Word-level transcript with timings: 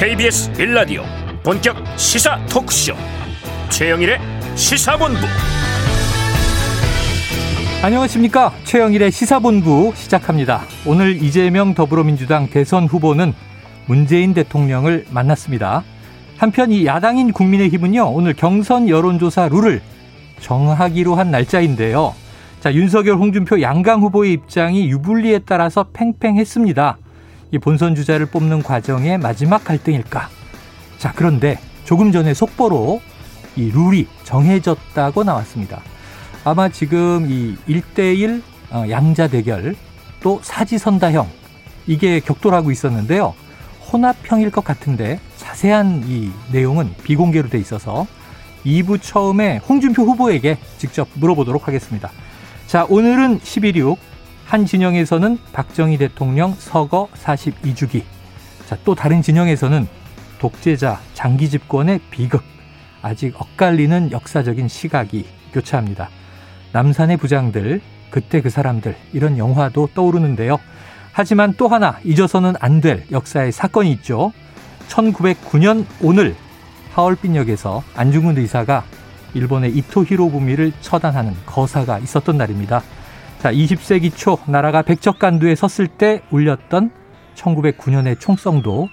KBS 0.00 0.50
빌라디오 0.54 1.02
본격 1.42 1.76
시사 1.98 2.42
토크쇼. 2.46 2.94
최영일의 3.68 4.18
시사본부. 4.54 5.20
안녕하십니까? 7.82 8.50
최영일의 8.64 9.12
시사본부 9.12 9.92
시작합니다. 9.94 10.62
오늘 10.86 11.22
이재명 11.22 11.74
더불어민주당 11.74 12.48
대선 12.48 12.86
후보는 12.86 13.34
문재인 13.84 14.32
대통령을 14.32 15.04
만났습니다. 15.10 15.84
한편 16.38 16.72
이 16.72 16.86
야당인 16.86 17.34
국민의힘은요 17.34 18.06
오늘 18.06 18.32
경선 18.32 18.88
여론조사 18.88 19.48
룰을 19.48 19.82
정하기로 20.40 21.14
한 21.14 21.30
날짜인데요. 21.30 22.14
자 22.60 22.72
윤석열 22.72 23.16
홍준표 23.16 23.60
양강 23.60 24.00
후보의 24.00 24.32
입장이 24.32 24.88
유불리에 24.88 25.40
따라서 25.40 25.84
팽팽했습니다 25.92 26.96
이 27.52 27.58
본선 27.58 27.94
주자를 27.94 28.26
뽑는 28.26 28.62
과정의 28.62 29.18
마지막 29.18 29.64
갈등일까? 29.64 30.28
자, 30.98 31.12
그런데 31.14 31.58
조금 31.84 32.12
전에 32.12 32.34
속보로 32.34 33.00
이 33.56 33.70
룰이 33.70 34.06
정해졌다고 34.24 35.24
나왔습니다. 35.24 35.80
아마 36.44 36.68
지금 36.68 37.26
이 37.28 37.56
1대1 37.68 38.42
어, 38.70 38.84
양자 38.88 39.28
대결 39.28 39.74
또 40.22 40.38
사지선다형 40.42 41.28
이게 41.86 42.20
격돌하고 42.20 42.70
있었는데요. 42.70 43.34
혼합형일 43.92 44.50
것 44.50 44.62
같은데 44.62 45.18
자세한 45.36 46.04
이 46.06 46.30
내용은 46.52 46.94
비공개로 47.02 47.48
돼 47.48 47.58
있어서 47.58 48.06
2부 48.64 49.02
처음에 49.02 49.56
홍준표 49.56 50.04
후보에게 50.04 50.58
직접 50.78 51.08
물어보도록 51.14 51.66
하겠습니다. 51.66 52.10
자, 52.68 52.86
오늘은 52.88 53.40
11.6 53.40 53.96
한 54.50 54.66
진영에서는 54.66 55.38
박정희 55.52 55.96
대통령 55.98 56.56
서거 56.58 57.08
42주기. 57.14 58.02
자, 58.66 58.76
또 58.84 58.96
다른 58.96 59.22
진영에서는 59.22 59.86
독재자 60.40 60.98
장기 61.14 61.48
집권의 61.48 62.00
비극. 62.10 62.42
아직 63.00 63.40
엇갈리는 63.40 64.10
역사적인 64.10 64.66
시각이 64.66 65.24
교차합니다. 65.52 66.08
남산의 66.72 67.18
부장들, 67.18 67.80
그때 68.10 68.40
그 68.40 68.50
사람들, 68.50 68.96
이런 69.12 69.38
영화도 69.38 69.90
떠오르는데요. 69.94 70.58
하지만 71.12 71.54
또 71.56 71.68
하나 71.68 72.00
잊어서는 72.02 72.54
안 72.58 72.80
될 72.80 73.04
역사의 73.12 73.52
사건이 73.52 73.92
있죠. 73.92 74.32
1909년 74.88 75.86
오늘 76.02 76.34
하얼빈역에서 76.94 77.84
안중근 77.94 78.36
의사가 78.38 78.82
일본의 79.34 79.76
이토 79.76 80.04
히로부미를 80.04 80.72
처단하는 80.80 81.36
거사가 81.46 82.00
있었던 82.00 82.36
날입니다. 82.36 82.82
자, 83.40 83.50
20세기 83.50 84.14
초 84.14 84.38
나라가 84.46 84.82
백척간두에 84.82 85.54
섰을 85.54 85.88
때 85.88 86.20
울렸던 86.30 86.90
1909년의 87.34 88.20
총성도 88.20 88.88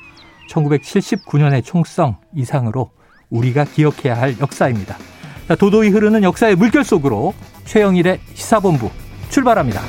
1979년의 0.50 1.66
총성 1.66 2.16
이상으로 2.34 2.92
우리가 3.30 3.66
기억해야 3.66 4.18
할 4.18 4.40
역사입니다. 4.40 4.96
자, 5.50 5.56
도도히 5.56 5.90
흐르는 5.90 6.24
역사의 6.24 6.56
물결 6.56 6.86
속으로 6.86 7.34
최영일의 7.66 8.22
시사본부 8.36 8.90
출발합니다. 9.30 9.82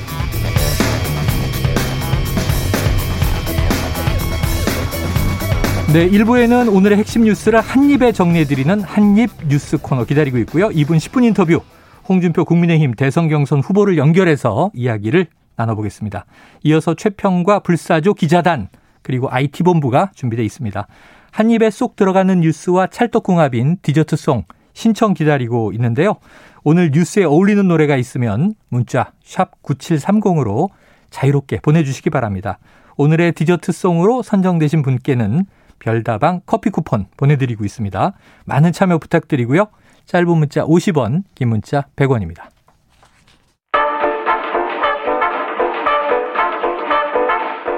네, 5.93 6.09
1부에는 6.09 6.75
오늘의 6.75 6.97
핵심 6.97 7.23
뉴스를 7.23 7.61
한입에 7.61 8.11
정리해드리는 8.11 8.81
한입 8.81 9.31
뉴스 9.47 9.77
코너 9.77 10.03
기다리고 10.03 10.37
있고요. 10.39 10.67
2분 10.67 10.97
10분 10.97 11.23
인터뷰 11.23 11.61
홍준표 12.09 12.43
국민의힘 12.43 12.95
대선 12.95 13.27
경선 13.29 13.59
후보를 13.59 13.99
연결해서 13.99 14.71
이야기를 14.73 15.27
나눠보겠습니다. 15.55 16.25
이어서 16.63 16.95
최평과 16.95 17.59
불사조 17.59 18.15
기자단 18.15 18.69
그리고 19.03 19.29
IT본부가 19.29 20.11
준비되어 20.15 20.43
있습니다. 20.43 20.87
한 21.31 21.51
입에 21.51 21.69
쏙 21.69 21.95
들어가는 21.95 22.39
뉴스와 22.39 22.87
찰떡궁합인 22.87 23.77
디저트송 23.83 24.43
신청 24.73 25.13
기다리고 25.13 25.71
있는데요. 25.73 26.15
오늘 26.63 26.89
뉴스에 26.91 27.23
어울리는 27.23 27.67
노래가 27.67 27.95
있으면 27.95 28.53
문자 28.69 29.11
샵 29.23 29.61
9730으로 29.61 30.69
자유롭게 31.11 31.59
보내주시기 31.61 32.09
바랍니다. 32.09 32.57
오늘의 32.97 33.33
디저트송으로 33.33 34.23
선정되신 34.23 34.81
분께는 34.81 35.45
별다방 35.79 36.41
커피 36.45 36.69
쿠폰 36.69 37.05
보내드리고 37.17 37.63
있습니다. 37.63 38.13
많은 38.45 38.71
참여 38.71 38.97
부탁드리고요. 38.97 39.67
짧은 40.09 40.27
문자 40.27 40.65
50원, 40.65 41.21
긴 41.35 41.49
문자 41.49 41.83
100원입니다. 41.95 42.45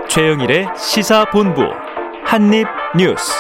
최영일의 0.08 0.70
시사본부 0.78 1.62
한입뉴스. 2.24 3.34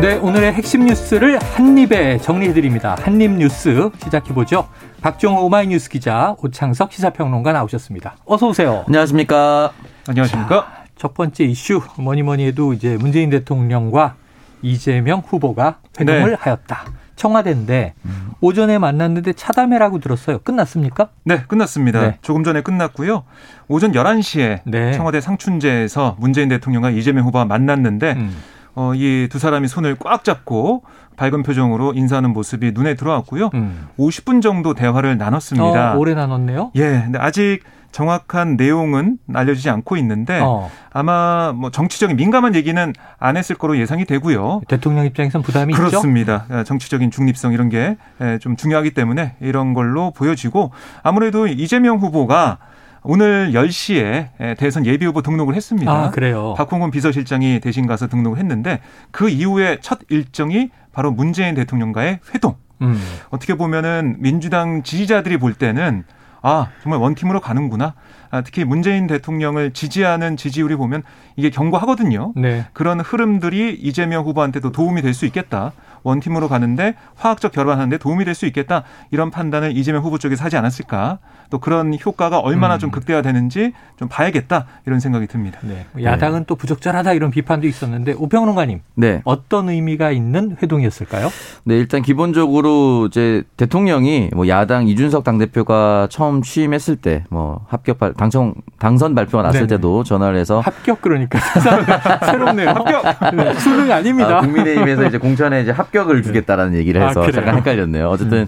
네, 0.00 0.16
오늘의 0.16 0.54
핵심 0.54 0.86
뉴스를 0.86 1.38
한입에 1.38 2.16
정리해드립니다. 2.16 2.96
한입뉴스 3.02 3.90
시작해보죠. 4.02 4.66
박정호 5.02 5.44
오마이뉴스 5.44 5.90
기자, 5.90 6.34
오창석 6.42 6.94
시사평론가 6.94 7.52
나오셨습니다. 7.52 8.16
어서 8.24 8.48
오세요. 8.48 8.84
안녕하십니까. 8.86 9.72
안녕하십니까. 10.08 10.48
자, 10.48 10.84
첫 10.96 11.12
번째 11.12 11.44
이슈 11.44 11.82
뭐니 11.98 12.22
뭐니 12.22 12.46
해도 12.46 12.72
이제 12.72 12.96
문재인 12.98 13.28
대통령과 13.28 14.16
이재명 14.62 15.20
후보가 15.26 15.78
회동을 16.00 16.30
네. 16.30 16.36
하였다. 16.38 16.84
청와대인데 17.16 17.94
음. 18.06 18.30
오전에 18.40 18.78
만났는데 18.78 19.34
차담회라고 19.34 19.98
들었어요. 19.98 20.38
끝났습니까? 20.38 21.08
네, 21.24 21.42
끝났습니다. 21.46 22.00
네. 22.00 22.18
조금 22.22 22.44
전에 22.44 22.62
끝났고요. 22.62 23.24
오전 23.68 23.92
11시에 23.92 24.60
네. 24.64 24.92
청와대 24.92 25.20
상춘제에서 25.20 26.16
문재인 26.18 26.48
대통령과 26.48 26.90
이재명 26.90 27.24
후보가 27.26 27.44
만났는데 27.44 28.12
음. 28.12 28.36
어, 28.74 28.92
이 28.94 29.28
두 29.30 29.38
사람이 29.38 29.68
손을 29.68 29.96
꽉 29.98 30.24
잡고 30.24 30.82
밝은 31.16 31.42
표정으로 31.42 31.92
인사하는 31.94 32.32
모습이 32.32 32.72
눈에 32.72 32.94
들어왔고요. 32.94 33.50
음. 33.52 33.88
50분 33.98 34.40
정도 34.40 34.72
대화를 34.72 35.18
나눴습니다. 35.18 35.94
어, 35.94 35.98
오래 35.98 36.14
나눴네요. 36.14 36.70
예, 36.76 37.02
근데 37.04 37.18
아직 37.18 37.60
정확한 37.92 38.56
내용은 38.56 39.18
알려지지 39.32 39.68
않고 39.70 39.96
있는데 39.98 40.40
어. 40.42 40.70
아마 40.92 41.52
뭐 41.54 41.70
정치적인 41.70 42.16
민감한 42.16 42.54
얘기는 42.54 42.92
안 43.18 43.36
했을 43.36 43.56
거로 43.56 43.78
예상이 43.78 44.04
되고요. 44.04 44.62
대통령 44.68 45.04
입장에선 45.06 45.42
부담이 45.42 45.72
그렇습니다. 45.74 46.34
있죠? 46.34 46.44
그렇습니다. 46.46 46.64
정치적인 46.64 47.10
중립성 47.10 47.52
이런 47.52 47.68
게 47.68 47.96
좀 48.40 48.56
중요하기 48.56 48.92
때문에 48.92 49.34
이런 49.40 49.74
걸로 49.74 50.10
보여지고 50.12 50.72
아무래도 51.02 51.46
이재명 51.46 51.98
후보가 51.98 52.58
오늘 53.02 53.52
10시에 53.52 54.56
대선 54.58 54.84
예비 54.84 55.06
후보 55.06 55.22
등록을 55.22 55.54
했습니다. 55.54 55.90
아, 55.90 56.10
그래요. 56.10 56.54
박홍근 56.56 56.90
비서실장이 56.90 57.60
대신 57.60 57.86
가서 57.86 58.08
등록을 58.08 58.38
했는데 58.38 58.80
그 59.10 59.28
이후에 59.30 59.78
첫 59.80 60.00
일정이 60.10 60.70
바로 60.92 61.10
문재인 61.10 61.54
대통령과의 61.54 62.20
회동. 62.34 62.56
음. 62.82 63.00
어떻게 63.30 63.54
보면은 63.54 64.16
민주당 64.18 64.82
지지자들이 64.82 65.38
볼 65.38 65.54
때는 65.54 66.04
아, 66.42 66.68
정말 66.82 67.00
원팀으로 67.00 67.40
가는구나. 67.40 67.94
아, 68.30 68.40
특히 68.42 68.64
문재인 68.64 69.06
대통령을 69.06 69.72
지지하는 69.72 70.36
지지율이 70.36 70.76
보면 70.76 71.02
이게 71.36 71.50
견고하거든요. 71.50 72.32
네. 72.36 72.66
그런 72.72 73.00
흐름들이 73.00 73.74
이재명 73.80 74.24
후보한테도 74.24 74.72
도움이 74.72 75.02
될 75.02 75.10
수 75.14 75.26
있겠다. 75.26 75.72
원팀으로 76.02 76.48
가는데 76.48 76.94
화학적 77.16 77.52
결합하는데 77.52 77.98
도움이 77.98 78.24
될 78.24 78.30
수 78.34 78.46
있겠다. 78.46 78.84
이런 79.10 79.30
판단을 79.30 79.76
이재명 79.76 80.02
후보 80.02 80.16
쪽에서 80.16 80.44
하지 80.44 80.56
않았을까. 80.56 81.18
또 81.50 81.58
그런 81.58 81.92
효과가 82.06 82.38
얼마나 82.38 82.74
음. 82.74 82.78
좀 82.78 82.90
극대화되는지 82.92 83.72
좀 83.98 84.08
봐야겠다. 84.08 84.66
이런 84.86 85.00
생각이 85.00 85.26
듭니다. 85.26 85.58
네. 85.62 85.84
야당은 86.00 86.38
네. 86.40 86.44
또 86.46 86.54
부적절하다 86.54 87.12
이런 87.14 87.30
비판도 87.32 87.66
있었는데 87.66 88.14
오평론가님. 88.16 88.80
네. 88.94 89.20
어떤 89.24 89.68
의미가 89.68 90.12
있는 90.12 90.56
회동이었을까요? 90.62 91.28
네. 91.64 91.74
일단 91.76 92.02
기본적으로 92.02 93.06
이제 93.06 93.42
대통령이 93.56 94.30
뭐 94.34 94.46
야당 94.46 94.86
이준석 94.86 95.24
당 95.24 95.38
대표가 95.38 96.06
처음 96.10 96.40
취임했을 96.42 96.96
때 96.96 97.24
뭐 97.30 97.64
합격 97.68 97.98
발, 97.98 98.14
당첨 98.14 98.54
당선 98.78 99.14
발표가 99.14 99.42
났을 99.42 99.60
네네. 99.60 99.76
때도 99.76 100.04
전화를 100.04 100.38
해서 100.38 100.60
합격 100.60 101.02
그러니까 101.02 101.38
새롭네요. 102.26 102.70
합격. 102.70 103.34
네. 103.34 103.54
수능 103.54 103.90
아닙니다. 103.92 104.38
아, 104.38 104.40
국민의힘에서 104.40 105.06
이제 105.06 105.18
공천에 105.18 105.62
이제 105.62 105.70
합 105.70 105.89
합격을 105.90 106.22
주겠다라는 106.22 106.74
얘기를 106.74 107.02
아, 107.02 107.08
해서 107.08 107.22
아, 107.22 107.30
잠깐 107.30 107.56
헷갈렸네요. 107.56 108.08
어쨌든 108.08 108.42
음. 108.42 108.46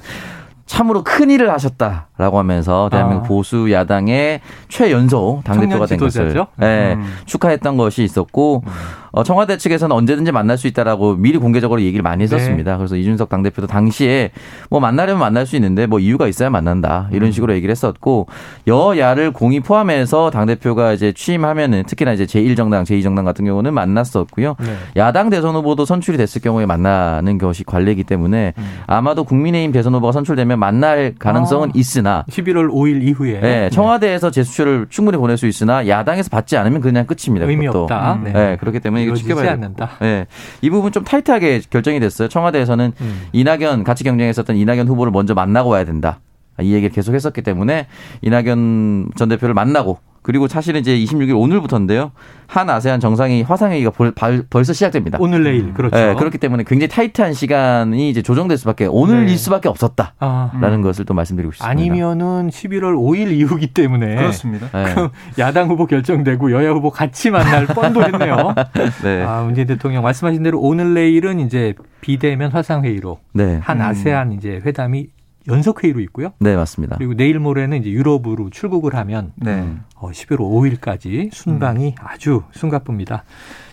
참으로 0.65 1.03
큰 1.03 1.31
일을 1.31 1.53
하셨다라고 1.53 2.39
하면서 2.39 2.89
대한민국 2.91 3.25
아. 3.25 3.29
보수 3.29 3.71
야당의 3.71 4.41
최연소 4.69 5.43
당대표가 5.45 5.87
된 5.87 5.99
것을 5.99 6.47
네, 6.57 6.95
음. 6.95 7.15
축하했던 7.27 7.77
것이 7.77 8.05
있었고 8.05 8.63
음. 8.67 8.73
어, 9.13 9.23
청와대 9.23 9.59
측에서는 9.59 9.95
언제든지 9.95 10.33
만날 10.33 10.57
수 10.57 10.67
있다라고 10.67 11.17
미리 11.17 11.39
공개적으로 11.39 11.83
얘기를 11.83 12.03
많이 12.03 12.25
했었습니다. 12.25 12.73
네. 12.73 12.77
그래서 12.79 12.97
이준석 12.97 13.29
당대표도 13.29 13.67
당시에 13.67 14.31
뭐 14.71 14.81
만나려면 14.81 15.21
만날 15.21 15.47
수 15.47 15.55
있는데 15.57 15.87
뭐 15.87 15.99
이유가 15.99 16.27
있어야 16.29 16.49
만난다 16.49 17.09
이런 17.13 17.29
음. 17.29 17.33
식으로 17.33 17.53
얘기를 17.55 17.71
했었고 17.71 18.27
여야를 18.67 19.33
공이 19.33 19.61
포함해서 19.61 20.31
당대표가 20.31 20.95
이제 20.95 21.13
취임하면은 21.13 21.85
특히나 21.87 22.13
이제 22.13 22.25
제1정당, 22.25 22.85
제2정당 22.85 23.25
같은 23.25 23.45
경우는 23.45 23.75
만났었고요. 23.75 24.57
네. 24.59 24.77
야당 24.97 25.29
대선 25.29 25.55
후보도 25.55 25.85
선출이 25.85 26.17
됐을 26.17 26.41
경우에 26.41 26.65
만나는 26.65 27.37
것이 27.37 27.65
관례이기 27.65 28.05
때문에 28.05 28.55
음. 28.57 28.79
아마도 28.87 29.25
국민의힘 29.25 29.73
대선 29.73 29.95
후보가 29.95 30.13
선출되면 30.13 30.59
만날 30.59 31.15
가능성은 31.19 31.69
아, 31.69 31.73
있으나 31.75 32.25
11월 32.31 32.71
5일 32.71 33.03
이후에 33.03 33.41
네, 33.41 33.71
청와대에서 33.71 34.31
제수처를 34.31 34.87
충분히 34.89 35.19
보낼 35.19 35.37
수 35.37 35.47
있으나 35.47 35.87
야당에서 35.87 36.31
받지 36.31 36.57
않으면 36.57 36.81
그냥 36.81 37.07
끝입니다. 37.07 37.47
의미 37.47 37.67
그것도. 37.67 37.83
없다. 37.83 38.15
음. 38.15 38.25
네. 38.25 38.33
네. 38.33 38.57
그렇기 38.57 38.81
때문에 38.81 39.02
이거 39.05 39.15
지켜봐야 39.15 39.53
않는다. 39.53 39.91
네. 40.01 40.27
이 40.61 40.71
부분 40.71 40.93
좀 40.93 41.05
타이트하게 41.05 41.63
결정이 41.71 42.01
됐어요. 42.01 42.29
청와대에서는 42.29 42.93
음. 43.01 43.23
이낙연 43.33 43.85
같이 43.85 44.05
경쟁했었던 44.05 44.57
이낙연 44.57 44.89
후보를 44.89 45.13
먼저 45.13 45.35
만나고 45.35 45.71
와야 45.71 45.85
된다. 45.85 46.21
이 46.61 46.73
얘기를 46.73 46.95
계속 46.95 47.15
했었기 47.15 47.43
때문에 47.43 47.87
이낙연 48.21 49.13
전 49.17 49.29
대표를 49.29 49.55
만나고 49.55 49.99
그리고 50.23 50.47
사실은 50.47 50.81
이제 50.81 50.97
26일 50.97 51.39
오늘부터인데요. 51.39 52.13
한 52.47 52.71
아세안 52.71 53.01
정상이 53.01 53.43
화상회의가 53.43 53.91
벌, 53.91 54.13
벌써 54.49 54.73
시작됩니다. 54.73 55.19
오늘 55.21 55.43
내일 55.43 55.75
그렇죠. 55.75 55.97
네, 55.97 56.15
그렇기 56.15 56.39
때문에 56.39 56.65
굉장히 56.65 56.89
타이트한 56.89 57.33
시간이 57.33 58.09
이제 58.09 58.23
조정될 58.23 58.57
수밖에 58.59 58.87
오늘일 58.87 59.27
네. 59.27 59.37
수밖에 59.37 59.69
없었다라는 59.69 60.15
아. 60.21 60.81
것을 60.83 61.05
또 61.05 61.15
말씀드리고 61.15 61.53
싶습니다. 61.53 61.71
아니면은 61.71 62.51
11월 62.51 62.95
5일 62.95 63.33
이후기 63.33 63.69
때문에 63.69 64.17
그렇습니다. 64.17 64.69
네. 64.71 64.95
야당 65.39 65.69
후보 65.69 65.87
결정되고 65.87 66.53
여야 66.53 66.71
후보 66.71 66.91
같이 66.91 67.31
만날 67.31 67.67
뻔도 67.67 68.03
했네요. 68.05 68.55
네. 69.03 69.23
아, 69.23 69.43
문재인 69.43 69.67
대통령 69.67 70.03
말씀하신 70.05 70.43
대로 70.43 70.61
오늘 70.61 70.95
내일은 70.95 71.41
이제 71.41 71.75
비대면 72.01 72.53
화상회의로 72.53 73.19
네. 73.33 73.61
한 73.63 73.81
음. 73.81 73.83
아세안 73.83 74.33
이제 74.33 74.61
회담이 74.65 75.09
연속 75.49 75.83
회의로 75.83 76.01
있고요. 76.01 76.33
네, 76.39 76.57
맞습니다. 76.57 76.97
그리고 76.97 77.15
내일 77.15 77.39
모레는 77.39 77.81
이제 77.81 77.91
유럽으로 77.91 78.51
출국을 78.51 78.95
하면 78.95 79.33
네. 79.37 79.75
어, 79.97 80.11
11월 80.11 80.39
5일까지 80.81 81.33
순방이 81.33 81.89
음. 81.89 81.95
아주 82.05 82.43
숨가쁩니다. 82.53 83.25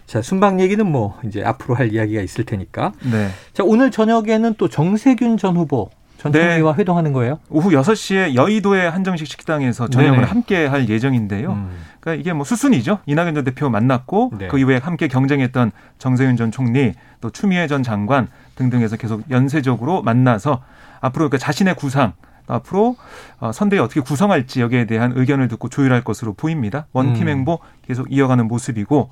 자, 0.05 0.21
순방 0.21 0.59
얘기는 0.59 0.83
뭐 0.85 1.19
이제 1.25 1.43
앞으로 1.43 1.75
할 1.75 1.93
이야기가 1.93 2.21
있을 2.21 2.43
테니까. 2.43 2.93
네. 3.11 3.29
자, 3.53 3.63
오늘 3.63 3.91
저녁에는 3.91 4.55
또 4.57 4.67
정세균 4.67 5.37
전 5.37 5.55
후보 5.55 5.91
전 6.19 6.33
총리와 6.33 6.73
네. 6.73 6.79
회동하는 6.79 7.13
거예요? 7.13 7.39
오후 7.49 7.69
6시에 7.69 8.35
여의도의 8.35 8.91
한정식 8.91 9.25
식당에서 9.25 9.87
저녁을 9.87 10.17
네네. 10.17 10.27
함께 10.27 10.65
할 10.65 10.89
예정인데요. 10.89 11.53
음. 11.53 11.71
그러니까 12.01 12.19
이게 12.19 12.33
뭐 12.33 12.43
수순이죠. 12.43 12.99
이낙연 13.05 13.35
전 13.35 13.43
대표 13.45 13.69
만났고 13.69 14.31
네. 14.37 14.47
그 14.47 14.59
이후에 14.59 14.77
함께 14.77 15.07
경쟁했던 15.07 15.71
정세윤 15.97 16.35
전 16.35 16.51
총리 16.51 16.93
또 17.21 17.29
추미애 17.29 17.67
전 17.67 17.83
장관 17.83 18.27
등등해서 18.55 18.97
계속 18.97 19.29
연쇄적으로 19.31 20.01
만나서 20.01 20.61
앞으로 21.01 21.29
그 21.29 21.37
자신의 21.37 21.75
구상 21.75 22.13
앞으로 22.47 22.95
어, 23.39 23.51
선대위 23.51 23.79
어떻게 23.79 24.01
구성할지 24.01 24.61
여기에 24.61 24.85
대한 24.85 25.13
의견을 25.15 25.47
듣고 25.49 25.69
조율할 25.69 26.03
것으로 26.03 26.33
보입니다. 26.33 26.87
원팀 26.93 27.23
음. 27.23 27.29
행보 27.29 27.59
계속 27.87 28.11
이어가는 28.11 28.47
모습이고 28.47 29.11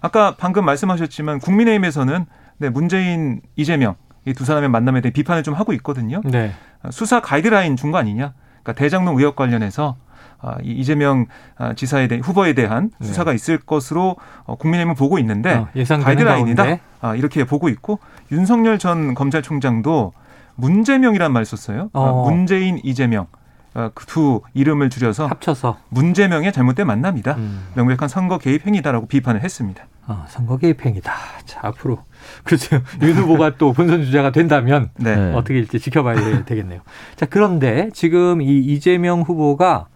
아까 0.00 0.34
방금 0.36 0.64
말씀하셨지만 0.64 1.38
국민의힘에서는 1.38 2.26
네, 2.58 2.68
문재인 2.70 3.40
이재명 3.56 3.94
이 4.24 4.34
두 4.34 4.44
사람의 4.44 4.68
만남에 4.68 5.00
대해 5.00 5.12
비판을 5.12 5.42
좀 5.42 5.54
하고 5.54 5.72
있거든요. 5.72 6.20
네. 6.24 6.52
수사 6.90 7.20
가이드라인 7.20 7.76
준 7.76 7.90
거 7.90 7.98
아니냐? 7.98 8.34
그러니까 8.62 8.72
대장동 8.74 9.18
의혹 9.18 9.34
관련해서 9.34 9.96
아, 10.40 10.56
이재명 10.62 11.26
아, 11.56 11.74
지사에 11.74 12.06
대한 12.08 12.22
후보에 12.22 12.52
대한 12.52 12.90
네. 13.00 13.06
수사가 13.08 13.32
있을 13.32 13.58
것으로 13.58 14.16
어, 14.44 14.54
국민의힘은 14.56 14.94
보고 14.94 15.18
있는데 15.18 15.54
어, 15.54 15.68
가이드라인이다 16.04 16.64
아, 17.00 17.14
이렇게 17.16 17.44
보고 17.44 17.68
있고 17.68 17.98
윤석열 18.30 18.78
전 18.78 19.14
검찰총장도 19.14 20.12
문재명이란 20.56 21.32
말 21.32 21.44
썼어요. 21.44 21.90
아, 21.92 21.98
어. 21.98 22.30
문재인 22.30 22.78
이재명. 22.82 23.26
아, 23.74 23.90
그두 23.94 24.42
이름을 24.52 24.90
줄여서 24.90 25.26
합쳐서 25.26 25.78
문재명의 25.88 26.52
잘못된 26.52 26.86
만남이다. 26.86 27.36
음. 27.36 27.68
명백한 27.74 28.08
선거 28.08 28.36
개입 28.38 28.66
행위다라고 28.66 29.06
비판을 29.06 29.42
했습니다. 29.42 29.86
아, 30.06 30.26
선거 30.28 30.58
개입 30.58 30.84
행위다. 30.84 31.12
자, 31.46 31.60
앞으로 31.62 31.98
그렇죠. 32.44 32.80
윤 33.00 33.14
후보가 33.16 33.56
또 33.56 33.72
본선 33.72 34.04
주자가 34.04 34.30
된다면 34.30 34.90
네. 34.96 35.32
어떻게 35.34 35.58
일지 35.58 35.80
지켜봐야 35.80 36.44
되겠네요. 36.44 36.80
자, 37.16 37.26
그런데 37.26 37.88
지금 37.94 38.42
이 38.42 38.58
이재명 38.58 39.22
후보가 39.22 39.86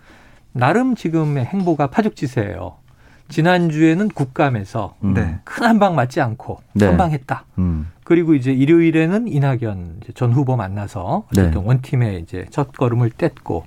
나름 0.53 0.95
지금의 0.95 1.45
행보가 1.45 1.89
파죽지세예요. 1.89 2.79
지난주에는 3.29 4.09
국감에서 4.09 4.95
음. 5.05 5.15
네. 5.15 5.39
큰 5.45 5.65
한 5.65 5.79
방 5.79 5.95
맞지 5.95 6.21
않고 6.21 6.61
네. 6.75 6.87
선방했다. 6.87 7.45
음. 7.59 7.89
그리고 8.05 8.35
이제 8.35 8.53
일요일에는 8.53 9.27
이낙연 9.29 10.01
전 10.15 10.33
후보 10.33 10.57
만나서 10.57 11.25
어쨌든 11.33 11.61
네. 11.63 11.67
원팀의 11.67 12.21
이제 12.21 12.47
첫 12.51 12.73
걸음을 12.73 13.11
뗐고 13.11 13.65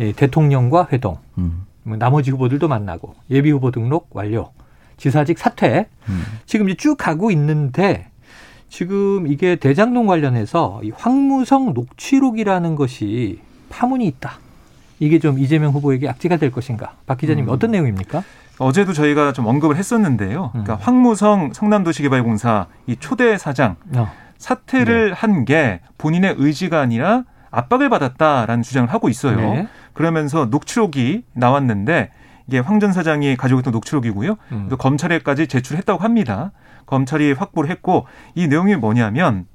예, 0.00 0.12
대통령과 0.12 0.88
회동, 0.92 1.18
음. 1.38 1.66
뭐 1.82 1.96
나머지 1.96 2.30
후보들도 2.30 2.66
만나고 2.68 3.14
예비 3.30 3.50
후보 3.50 3.70
등록 3.70 4.08
완료, 4.12 4.50
지사직 4.96 5.38
사퇴. 5.38 5.88
음. 6.08 6.22
지금 6.46 6.68
이제 6.68 6.76
쭉 6.76 6.96
가고 6.96 7.30
있는데 7.32 8.06
지금 8.68 9.26
이게 9.26 9.56
대장동 9.56 10.06
관련해서 10.06 10.80
이 10.82 10.90
황무성 10.90 11.74
녹취록이라는 11.74 12.74
것이 12.76 13.40
파문이 13.70 14.06
있다. 14.06 14.38
이게 15.00 15.18
좀 15.18 15.38
이재명 15.38 15.72
후보에게 15.72 16.08
악재가 16.08 16.36
될 16.38 16.50
것인가? 16.52 16.96
박 17.06 17.18
기자님 17.18 17.46
음. 17.46 17.50
어떤 17.50 17.72
내용입니까? 17.72 18.22
어제도 18.58 18.92
저희가 18.92 19.32
좀 19.32 19.46
언급을 19.46 19.76
했었는데요. 19.76 20.52
음. 20.54 20.62
그러니까 20.64 20.76
황무성 20.80 21.52
성남도시개발공사 21.52 22.66
이 22.86 22.96
초대 22.96 23.36
사장 23.38 23.76
어. 23.94 24.10
사퇴를 24.38 25.08
네. 25.10 25.14
한게 25.16 25.80
본인의 25.98 26.36
의지가 26.38 26.80
아니라 26.80 27.24
압박을 27.50 27.88
받았다라는 27.88 28.62
주장을 28.62 28.88
하고 28.92 29.08
있어요. 29.08 29.36
네. 29.36 29.68
그러면서 29.92 30.46
녹취록이 30.46 31.24
나왔는데 31.34 32.10
이게 32.46 32.58
황 32.58 32.78
전 32.78 32.92
사장이 32.92 33.36
가지고 33.36 33.60
있던 33.60 33.72
녹취록이고요. 33.72 34.36
음. 34.52 34.66
또 34.68 34.76
검찰에까지 34.76 35.46
제출했다고 35.46 36.02
합니다. 36.02 36.52
검찰이 36.86 37.32
확보를 37.32 37.70
했고 37.70 38.06
이 38.34 38.46
내용이 38.48 38.76
뭐냐면 38.76 39.46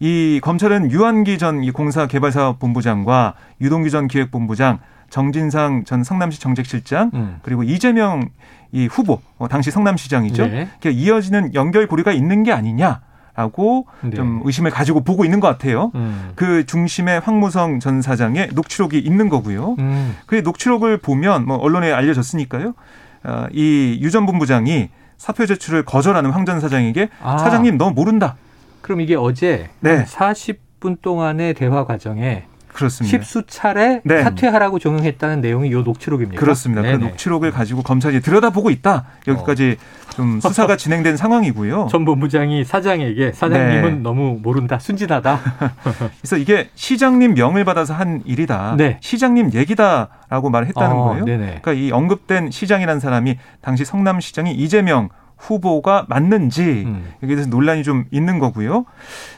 이 0.00 0.40
검찰은 0.42 0.90
유한기 0.90 1.38
전이 1.38 1.70
공사 1.72 2.06
개발사업 2.06 2.58
본부장과 2.58 3.34
유동규 3.60 3.90
전 3.90 4.08
기획본부장 4.08 4.78
정진상 5.12 5.84
전 5.84 6.02
성남시 6.02 6.40
정책실장 6.40 7.10
음. 7.12 7.36
그리고 7.42 7.62
이재명 7.62 8.30
이 8.72 8.86
후보 8.86 9.20
어, 9.38 9.46
당시 9.46 9.70
성남시장이죠. 9.70 10.46
네. 10.46 10.68
이어지는 10.84 11.52
연결 11.54 11.86
고리가 11.86 12.12
있는 12.12 12.42
게 12.42 12.50
아니냐. 12.52 13.00
라고 13.34 13.86
네. 14.02 14.10
좀 14.10 14.42
의심을 14.44 14.70
가지고 14.70 15.00
보고 15.04 15.24
있는 15.24 15.40
것 15.40 15.48
같아요. 15.48 15.90
음. 15.94 16.32
그 16.34 16.66
중심에 16.66 17.16
황무성 17.16 17.80
전 17.80 18.02
사장의 18.02 18.50
녹취록이 18.52 18.98
있는 18.98 19.30
거고요. 19.30 19.76
음. 19.78 20.14
그 20.26 20.34
녹취록을 20.36 20.98
보면 20.98 21.46
뭐 21.46 21.56
언론에 21.56 21.90
알려졌으니까요. 21.92 22.74
어, 23.24 23.46
이유 23.52 24.10
전 24.10 24.26
본부장이 24.26 24.90
사표 25.16 25.46
제출을 25.46 25.84
거절하는 25.86 26.30
황 26.30 26.44
전 26.44 26.60
사장에게 26.60 27.08
아. 27.22 27.38
사장님 27.38 27.78
너 27.78 27.90
모른다. 27.90 28.36
그럼 28.82 29.00
이게 29.00 29.14
어제 29.16 29.70
네. 29.80 30.04
40분 30.04 31.00
동안의 31.00 31.54
대화 31.54 31.84
과정에 31.86 32.44
그렇습니다. 32.72 33.16
십수 33.16 33.42
차례 33.46 34.00
네. 34.04 34.22
사퇴하라고 34.22 34.78
정응했다는 34.78 35.40
내용이 35.40 35.68
이 35.68 35.70
녹취록입니다. 35.72 36.40
그렇습니다. 36.40 36.82
네네. 36.82 36.98
그 36.98 37.04
녹취록을 37.04 37.50
가지고 37.50 37.82
검찰이 37.82 38.20
들여다보고 38.20 38.70
있다. 38.70 39.04
여기까지 39.26 39.76
어. 39.78 40.10
좀 40.12 40.40
수사가 40.40 40.76
진행된 40.78 41.16
상황이고요. 41.16 41.88
전 41.90 42.04
본부장이 42.04 42.64
사장에게 42.64 43.32
사장님은 43.32 43.82
네. 43.82 44.00
너무 44.00 44.38
모른다, 44.42 44.78
순진하다. 44.78 45.40
그래서 46.20 46.36
이게 46.36 46.68
시장님 46.74 47.34
명을 47.34 47.64
받아서 47.64 47.94
한 47.94 48.22
일이다. 48.24 48.74
네. 48.76 48.98
시장님 49.00 49.52
얘기다라고 49.54 50.50
말했다는 50.50 50.96
어, 50.96 51.04
거예요. 51.04 51.24
네네. 51.24 51.60
그러니까 51.62 51.72
이 51.72 51.90
언급된 51.90 52.50
시장이라는 52.50 53.00
사람이 53.00 53.38
당시 53.60 53.84
성남시장이 53.84 54.52
이재명 54.52 55.08
후보가 55.42 56.06
맞는지 56.08 56.84
음. 56.86 57.12
여기에 57.22 57.36
대해서 57.36 57.50
논란이 57.50 57.82
좀 57.82 58.04
있는 58.10 58.38
거고요. 58.38 58.84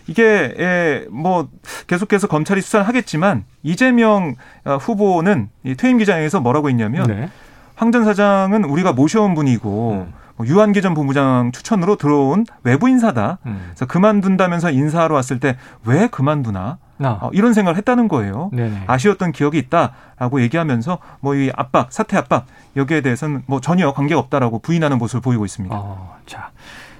이게 0.06 0.54
예, 0.58 1.06
뭐 1.10 1.48
계속해서 1.86 2.26
검찰이 2.28 2.60
수사를 2.60 2.86
하겠지만 2.86 3.44
이재명 3.62 4.34
어, 4.64 4.76
후보는 4.76 5.48
이 5.64 5.74
퇴임 5.74 5.96
기자회에서 5.98 6.40
뭐라고 6.40 6.68
했냐면 6.68 7.06
네. 7.06 7.30
황전 7.74 8.04
사장은 8.04 8.64
우리가 8.64 8.92
모셔온 8.92 9.34
분이고 9.34 10.06
음. 10.06 10.12
뭐 10.36 10.46
유한기 10.46 10.82
전 10.82 10.94
본부장 10.94 11.52
추천으로 11.52 11.96
들어온 11.96 12.44
외부 12.64 12.88
인사다. 12.88 13.38
음. 13.46 13.60
그래서 13.68 13.86
그만둔다면서 13.86 14.70
인사하러 14.72 15.14
왔을 15.14 15.40
때 15.40 15.56
왜 15.84 16.06
그만두나? 16.08 16.78
아. 16.98 17.18
어, 17.22 17.30
이런 17.32 17.52
생각을 17.54 17.76
했다는 17.76 18.08
거예요. 18.08 18.50
네네. 18.52 18.84
아쉬웠던 18.86 19.32
기억이 19.32 19.58
있다라고 19.58 20.40
얘기하면서 20.42 20.98
뭐 21.20 21.34
이 21.34 21.50
압박, 21.54 21.92
사퇴 21.92 22.16
압박 22.16 22.46
여기에 22.76 23.00
대해서는 23.00 23.42
뭐 23.46 23.60
전혀 23.60 23.92
관계가 23.92 24.20
없다라고 24.20 24.60
부인하는 24.60 24.98
모습을 24.98 25.20
보이고 25.20 25.44
있습니다. 25.44 25.74
어, 25.76 26.16
자, 26.26 26.50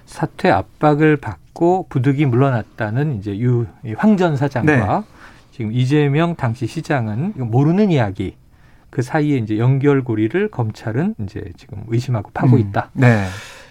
사퇴 0.07 0.51
압박을 0.51 1.17
받고 1.19 1.87
부득이 1.89 2.27
물러났다는 2.27 3.19
이제 3.19 3.39
유 3.39 3.67
황전 3.97 4.37
사장과 4.37 4.73
네. 5.01 5.05
지금 5.53 5.73
이재명 5.73 6.35
당시 6.35 6.67
시장은 6.67 7.35
모르는 7.37 7.91
이야기. 7.91 8.37
그 8.91 9.03
사이에 9.03 9.39
이제 9.39 9.59
연결고리를 9.59 10.49
검찰은 10.53 11.17
이제 11.25 11.53
지금 11.57 11.83
의심하고 11.89 12.31
파고 12.33 12.57
음. 12.57 12.61
있다. 12.61 12.91
네. 12.93 13.27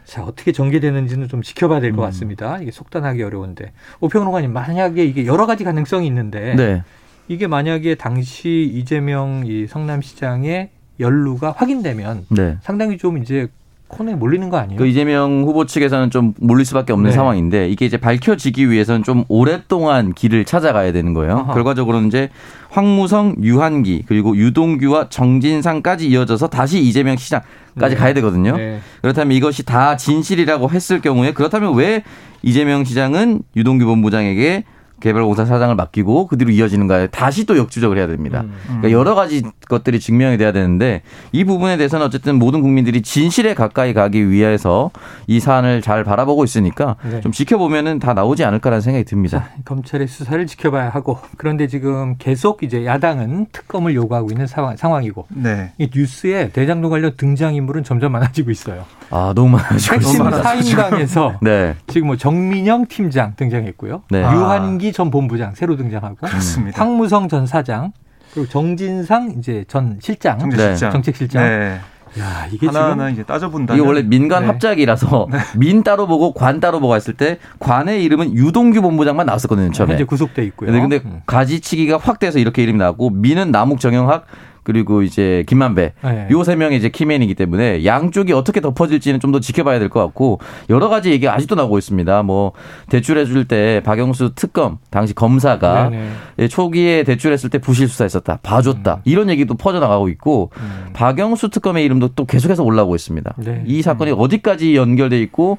자, 0.06 0.24
어떻게 0.24 0.52
전개되는지는 0.52 1.28
좀 1.28 1.42
지켜봐야 1.42 1.80
될것 1.80 2.00
음. 2.00 2.06
같습니다. 2.06 2.58
이게 2.60 2.72
속단하기 2.72 3.22
어려운데. 3.24 3.72
오평론가님, 4.00 4.52
만약에 4.52 5.04
이게 5.06 5.26
여러 5.26 5.46
가지 5.46 5.64
가능성이 5.64 6.08
있는데 6.08 6.56
네. 6.56 6.84
이게 7.28 7.48
만약에 7.48 7.96
당시 7.96 8.70
이재명 8.74 9.44
이 9.46 9.68
성남시장의 9.68 10.70
연루가 11.00 11.52
확인되면 11.52 12.28
네. 12.30 12.58
상당히 12.62 12.98
좀 12.98 13.18
이제 13.18 13.48
코너에 13.94 14.16
몰리는 14.16 14.50
거 14.50 14.58
아니에요? 14.58 14.78
그 14.78 14.86
이재명 14.86 15.44
후보 15.44 15.66
측에서는 15.66 16.10
좀 16.10 16.34
몰릴 16.40 16.66
수밖에 16.66 16.94
없는 16.94 17.12
네. 17.12 17.16
상황인데 17.16 17.70
이게 17.70 17.86
이제 17.86 17.98
밝혀지기 17.98 18.70
위해서는 18.70 19.04
좀 19.04 19.24
오랫동안 19.28 20.14
길을 20.14 20.46
찾아가야 20.46 20.92
되는 20.92 21.14
거예요. 21.14 21.34
어허. 21.34 21.54
결과적으로는 21.54 22.08
이제 22.08 22.30
황무성, 22.70 23.36
유한기 23.42 24.04
그리고 24.08 24.36
유동규와 24.36 25.10
정진상까지 25.10 26.08
이어져서 26.10 26.48
다시 26.48 26.82
이재명 26.82 27.16
시장까지 27.18 27.96
네. 27.96 27.96
가야 27.96 28.14
되거든요. 28.16 28.58
네. 28.58 28.80
그렇다면 29.02 29.38
이것이 29.38 29.64
다 29.64 29.96
진실이라고 29.96 30.72
했을 30.72 31.00
경우에 31.02 31.34
그렇다면 31.34 31.76
왜 31.76 32.04
이재명 32.42 32.84
시장은 32.84 33.42
유동규 33.56 33.86
본부장에게 33.86 34.64
개발공사 35.04 35.44
사장을 35.44 35.76
맡기고 35.76 36.28
그 36.28 36.38
뒤로 36.38 36.50
이어지는가에 36.52 37.08
다시 37.08 37.46
또 37.46 37.58
역주적을 37.58 37.98
해야 37.98 38.08
됩니다. 38.08 38.42
음. 38.42 38.54
그러니까 38.66 38.92
여러 38.92 39.16
가지 39.16 39.44
것들이 39.68 40.00
증명이 40.00 40.38
돼야 40.38 40.54
되는데 40.54 41.02
이 41.34 41.44
부분에 41.44 41.76
대해서는 41.76 42.06
어쨌든 42.06 42.40
모든 42.40 42.62
국민들이 42.62 43.02
진실에 43.02 43.54
가까이 43.54 43.94
가기 43.94 44.30
위해서 44.30 44.92
이 45.28 45.42
사안을 45.42 45.82
잘 45.82 46.06
바라보고 46.06 46.46
있으니까 46.46 46.96
네. 47.04 47.20
좀 47.20 47.34
지켜보면은 47.34 48.00
다 48.00 48.14
나오지 48.14 48.46
않을까라는 48.46 48.80
생각이 48.80 49.04
듭니다. 49.04 49.40
자, 49.40 49.50
검찰의 49.66 50.08
수사를 50.08 50.48
지켜봐야 50.48 50.88
하고 50.88 51.20
그런데 51.36 51.68
지금 51.68 52.16
계속 52.18 52.64
이제 52.64 52.86
야당은 52.86 53.48
특검을 53.52 53.96
요구하고 53.96 54.30
있는 54.32 54.48
상황, 54.48 54.78
상황이고 54.78 55.28
네. 55.32 55.74
이 55.80 55.90
뉴스에 55.94 56.50
대장동 56.50 56.90
관련 56.92 57.18
등장 57.18 57.56
인물은 57.56 57.84
점점 57.84 58.14
많아지고 58.14 58.52
있어요. 58.52 58.86
아 59.10 59.34
너무 59.36 59.58
많아지고 59.58 59.96
핵심 59.96 60.32
사인당에서 60.32 61.40
네. 61.44 61.76
지금 61.88 62.08
뭐 62.08 62.16
정민영 62.16 62.86
팀장 62.88 63.34
등장했고요. 63.36 64.04
네. 64.10 64.22
유한기 64.22 64.93
전 64.94 65.12
본부장 65.12 65.56
새로 65.56 65.76
등장하고 65.76 66.16
그렇습니다. 66.16 66.82
황무성 66.82 67.28
전 67.28 67.46
사장 67.46 67.92
그리고 68.34 68.48
정진상 68.50 69.36
이제 69.38 69.66
전 69.68 70.00
실장, 70.02 70.40
정책실장, 70.40 70.92
정책실장. 70.92 71.44
네. 71.44 71.80
야, 72.20 72.48
이게 72.52 72.68
하나하나 72.68 73.10
이제 73.10 73.24
따져본다. 73.24 73.74
이게 73.74 73.84
원래 73.84 74.04
민간 74.04 74.44
네. 74.44 74.48
합작이라서 74.48 75.28
네. 75.34 75.40
민 75.58 75.84
따로 75.84 76.06
보고 76.08 76.32
관 76.34 76.60
따로 76.60 76.80
보고 76.80 76.96
했을 76.96 77.16
때 77.16 77.40
관의 77.60 78.04
이름은 78.04 78.36
유동규 78.36 78.82
본부장만 78.82 79.26
나왔었거든요. 79.26 79.72
처음에. 79.72 79.94
현재 79.94 80.04
구속돼 80.04 80.44
있고요. 80.46 80.72
근데, 80.72 80.82
근데 80.82 81.10
음. 81.10 81.22
가지치기가 81.26 81.98
확 81.98 82.20
돼서 82.20 82.40
이렇게 82.40 82.62
이름이 82.64 82.78
나왔고 82.78 83.10
민은 83.10 83.52
남욱 83.52 83.80
정영학 83.80 84.26
그리고 84.64 85.02
이제 85.02 85.44
김만배 85.48 85.94
네. 86.04 86.28
요세 86.32 86.56
명이 86.56 86.78
이제 86.78 86.90
키맨이기 86.90 87.36
때문에 87.36 87.84
양쪽이 87.86 88.34
어떻게 88.34 88.62
덮어질지는 88.62 89.20
좀 89.20 89.34
더 89.34 89.40
지켜봐야 89.40 89.80
될 89.80 89.90
것 89.90 90.00
같고 90.00 90.40
여러 90.70 90.90
가지 90.90 91.12
얘기가 91.12 91.34
아직도 91.34 91.56
나오고 91.56 91.78
있습니다. 91.80 92.24
뭐 92.24 92.54
대출해 92.90 93.26
줄 93.26 93.46
때 93.46 93.82
박영수 93.84 94.34
특검 94.36 94.78
당시 94.90 95.14
검사가. 95.14 95.92
예, 96.40 96.48
초기에 96.48 97.04
대출했을 97.04 97.50
때 97.50 97.58
부실 97.60 97.88
수사했었다 97.88 98.40
봐줬다 98.44 98.96
음. 98.96 99.02
이런 99.06 99.30
얘기도 99.30 99.56
퍼져나가고 99.56 100.08
있고 100.10 100.52
음. 100.58 100.90
박영수 100.94 101.50
특검의 101.50 101.84
이름도 101.86 102.10
또 102.16 102.26
계속해서 102.26 102.64
올라오고 102.64 102.96
있습니다. 102.96 103.34
네. 103.38 103.64
이 103.66 103.82
사건이 103.82 104.12
음. 104.12 104.18
어디까지 104.20 104.76
연결돼 104.76 105.20
있고 105.22 105.58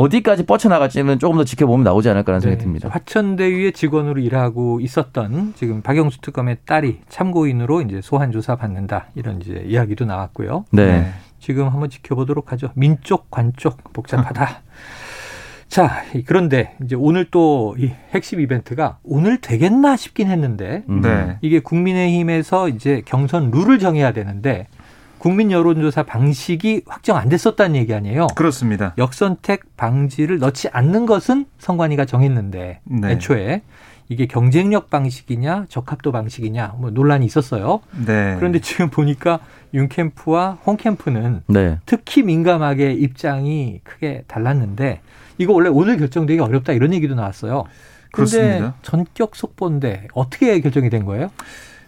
어디까지 0.00 0.46
뻗쳐나갈지는 0.46 1.18
조금 1.18 1.36
더 1.38 1.44
지켜보면 1.44 1.84
나오지 1.84 2.08
않을까라는 2.10 2.40
생각이 2.40 2.58
네. 2.58 2.64
듭니다. 2.64 2.88
화천대유의 2.90 3.72
직원으로 3.72 4.20
일하고 4.20 4.80
있었던 4.80 5.54
지금 5.56 5.82
박영수 5.82 6.20
특검의 6.20 6.58
딸이 6.64 7.00
참고인으로 7.08 7.82
이제 7.82 8.00
소환 8.02 8.32
조사 8.32 8.56
받는다 8.56 9.06
이런 9.14 9.40
이제 9.40 9.64
이야기도 9.66 10.04
나왔고요. 10.04 10.64
네. 10.70 10.86
네. 10.86 11.12
지금 11.38 11.68
한번 11.68 11.90
지켜보도록 11.90 12.52
하죠. 12.52 12.70
민쪽 12.74 13.30
관쪽 13.30 13.92
복잡하다. 13.92 14.62
자, 15.68 16.04
그런데 16.26 16.76
이제 16.84 16.94
오늘 16.94 17.24
또 17.30 17.74
이 17.78 17.90
핵심 18.14 18.40
이벤트가 18.40 18.98
오늘 19.02 19.38
되겠나 19.40 19.96
싶긴 19.96 20.28
했는데 20.28 20.84
네. 20.86 21.38
이게 21.42 21.58
국민의힘에서 21.60 22.68
이제 22.68 23.02
경선 23.04 23.50
룰을 23.50 23.78
정해야 23.78 24.12
되는데 24.12 24.68
국민 25.18 25.50
여론조사 25.50 26.04
방식이 26.04 26.82
확정 26.86 27.16
안 27.16 27.28
됐었다는 27.28 27.76
얘기 27.76 27.94
아니에요? 27.94 28.28
그렇습니다. 28.36 28.94
역선택 28.98 29.76
방지를 29.76 30.38
넣지 30.38 30.68
않는 30.68 31.06
것은 31.06 31.46
선관위가 31.58 32.04
정했는데 32.04 32.80
네. 32.84 33.10
애초에 33.10 33.62
이게 34.08 34.26
경쟁력 34.26 34.88
방식이냐 34.88 35.66
적합도 35.68 36.12
방식이냐 36.12 36.74
뭐 36.78 36.90
논란이 36.90 37.26
있었어요. 37.26 37.80
네. 38.06 38.36
그런데 38.38 38.60
지금 38.60 38.88
보니까 38.88 39.40
윤 39.74 39.88
캠프와 39.88 40.58
홍 40.64 40.76
캠프는 40.76 41.42
네. 41.48 41.78
특히 41.86 42.22
민감하게 42.22 42.92
입장이 42.92 43.80
크게 43.82 44.24
달랐는데 44.28 45.00
이거 45.38 45.52
원래 45.52 45.68
오늘 45.68 45.96
결정되기 45.96 46.40
어렵다 46.40 46.72
이런 46.72 46.94
얘기도 46.94 47.14
나왔어요. 47.14 47.64
그런데 48.12 48.72
전격 48.82 49.36
속보인데 49.36 50.08
어떻게 50.14 50.60
결정이 50.60 50.88
된 50.88 51.04
거예요? 51.04 51.30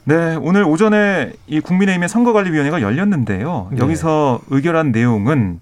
네, 0.08 0.36
오늘 0.36 0.64
오전에 0.64 1.32
이 1.48 1.60
국민의힘의 1.60 2.08
선거관리위원회가 2.08 2.80
열렸는데요. 2.80 3.68
네. 3.72 3.78
여기서 3.78 4.40
의결한 4.48 4.90
내용은 4.90 5.60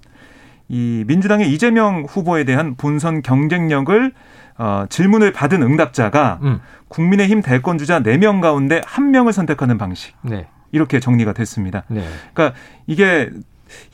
이 0.68 1.02
민주당의 1.08 1.52
이재명 1.52 2.04
후보에 2.08 2.44
대한 2.44 2.76
본선 2.76 3.22
경쟁력을 3.22 4.12
어, 4.58 4.84
질문을 4.88 5.32
받은 5.32 5.64
응답자가 5.64 6.38
음. 6.42 6.60
국민의힘 6.86 7.42
대권 7.42 7.76
주자 7.76 7.98
4명 8.00 8.40
가운데 8.40 8.80
1명을 8.82 9.32
선택하는 9.32 9.78
방식. 9.78 10.14
네. 10.22 10.46
이렇게 10.70 11.00
정리가 11.00 11.32
됐습니다. 11.32 11.82
네. 11.88 12.04
그러니까 12.32 12.56
이게 12.86 13.30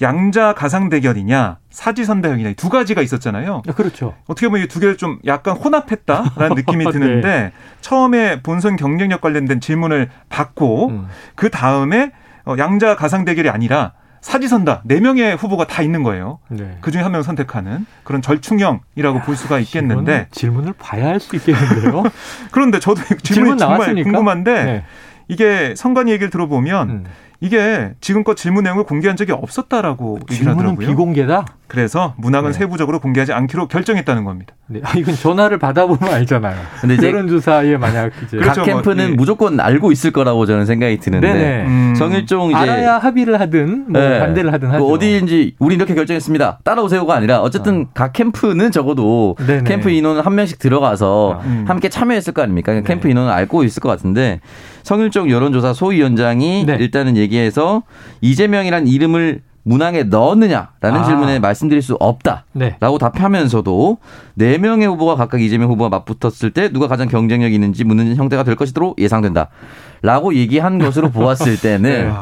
양자 0.01 0.55
가상 0.55 0.89
대결이냐 0.89 1.59
사지선 1.71 2.23
대결이냐 2.23 2.53
두 2.57 2.69
가지가 2.69 3.03
있었잖아요. 3.03 3.62
아, 3.69 3.73
그렇죠. 3.73 4.15
어떻게 4.27 4.49
보면 4.49 4.65
이 4.65 4.69
두 4.69 4.81
개를 4.81 4.97
좀 4.97 5.19
약간 5.27 5.57
혼합했다라는 5.57 6.55
느낌이 6.57 6.85
네. 6.85 6.91
드는데 6.91 7.53
처음에 7.81 8.43
본선 8.43 8.77
경쟁력 8.77 9.21
관련된 9.21 9.61
질문을 9.61 10.11
받고 10.29 10.89
음. 10.89 11.09
그 11.35 11.51
다음에 11.51 12.12
어, 12.45 12.57
양자 12.59 12.97
가상 12.97 13.25
대결이 13.25 13.49
아니라 13.51 13.93
사지선다 14.21 14.83
네 14.85 15.01
명의 15.01 15.35
후보가 15.37 15.67
다 15.67 15.83
있는 15.83 16.03
거예요. 16.05 16.39
네. 16.49 16.79
그 16.81 16.91
중에 16.93 17.03
한 17.03 17.11
명 17.12 17.23
선택하는 17.23 17.87
그런 18.05 18.23
절충형이라고 18.23 19.19
야, 19.19 19.23
볼 19.23 19.35
수가 19.37 19.59
있겠는데 19.59 20.29
질문을 20.31 20.75
봐야 20.79 21.09
할 21.09 21.19
수 21.21 21.35
있겠는데요. 21.37 22.05
그런데 22.53 22.79
저도 22.79 23.03
질문이 23.03 23.21
질문 23.23 23.59
정말? 23.59 23.95
궁금한데 24.03 24.65
네. 24.65 24.85
이게 25.29 25.75
선관위 25.77 26.12
얘기를 26.12 26.31
들어보면 26.31 26.91
음. 26.91 27.05
이게 27.43 27.91
지금껏 28.01 28.37
질문 28.37 28.63
내용을 28.63 28.85
공개한 28.85 29.17
적이 29.17 29.33
없었다라고 29.33 30.21
얘기를 30.31 30.53
하더라고요. 30.53 30.89
비공개다? 30.89 31.45
그래서 31.67 32.15
문항은 32.19 32.53
네. 32.53 32.59
세부적으로 32.59 33.01
공개하지 33.01 33.33
않기로 33.33 33.67
결정했다는 33.67 34.25
겁니다. 34.25 34.55
네. 34.69 34.81
아, 34.85 34.93
이건 34.97 35.17
전화를 35.17 35.59
받아보면 35.59 36.15
알잖아요. 36.15 36.55
근데 36.81 36.95
이제 36.95 37.09
여론조사에 37.09 37.79
만약 37.79 38.13
이제 38.25 38.37
그렇죠. 38.37 38.61
각 38.61 38.67
캠프는 38.67 38.97
뭐, 38.97 39.11
네. 39.11 39.17
무조건 39.17 39.59
알고 39.59 39.91
있을 39.91 40.13
거라고 40.13 40.47
저는 40.47 40.67
생각이 40.67 40.99
드는데 40.99 41.65
음. 41.67 41.95
정일종 41.97 42.51
이제 42.51 42.57
알아야 42.57 42.99
합의를 42.99 43.41
하든 43.41 43.87
뭐 43.89 44.01
네. 44.01 44.21
반대를 44.21 44.53
하든 44.53 44.69
그 44.69 44.75
하죠. 44.75 44.87
그 44.87 44.93
어디인지 44.93 45.57
우리 45.59 45.75
이렇게 45.75 45.95
결정했습니다. 45.95 46.61
따라오세요가 46.63 47.15
아니라 47.15 47.41
어쨌든 47.41 47.87
어. 47.89 47.91
각 47.93 48.13
캠프는 48.13 48.71
적어도 48.71 49.35
네네. 49.45 49.65
캠프 49.65 49.91
인원 49.91 50.21
한 50.21 50.35
명씩 50.35 50.61
들어가서 50.61 51.41
음. 51.45 51.65
함께 51.67 51.89
참여했을 51.89 52.35
거 52.35 52.43
아닙니까? 52.43 52.71
그러니까 52.73 52.87
캠프 52.87 53.09
인원은 53.09 53.33
알고 53.33 53.65
있을 53.65 53.81
것 53.81 53.89
같은데 53.89 54.41
성일종 54.83 55.31
여론조사 55.31 55.73
소위원장이 55.75 56.65
네. 56.67 56.77
일단은 56.81 57.17
얘기해서 57.17 57.83
이재명이란 58.21 58.87
이름을 58.87 59.43
문항에 59.65 60.03
넣었느냐라는 60.05 61.01
아. 61.01 61.05
질문에 61.05 61.39
말씀드릴 61.39 61.83
수 61.83 61.95
없다라고 62.01 62.45
네. 62.55 62.77
답하면서도 62.99 63.99
네 64.35 64.59
명의 64.59 64.89
후보가 64.89 65.15
각각 65.15 65.41
이재명 65.41 65.71
후보가 65.71 65.89
맞붙었을 65.89 66.51
때 66.51 66.71
누가 66.73 66.89
가장 66.89 67.07
경쟁력 67.09 67.53
있는지 67.53 67.85
묻는 67.85 68.17
형태가 68.17 68.43
될 68.43 68.57
것으로 68.57 68.97
예상된다라고 68.99 70.35
얘기한 70.35 70.79
것으로 70.79 71.11
보았을 71.12 71.61
때는 71.61 71.83
네. 72.09 72.12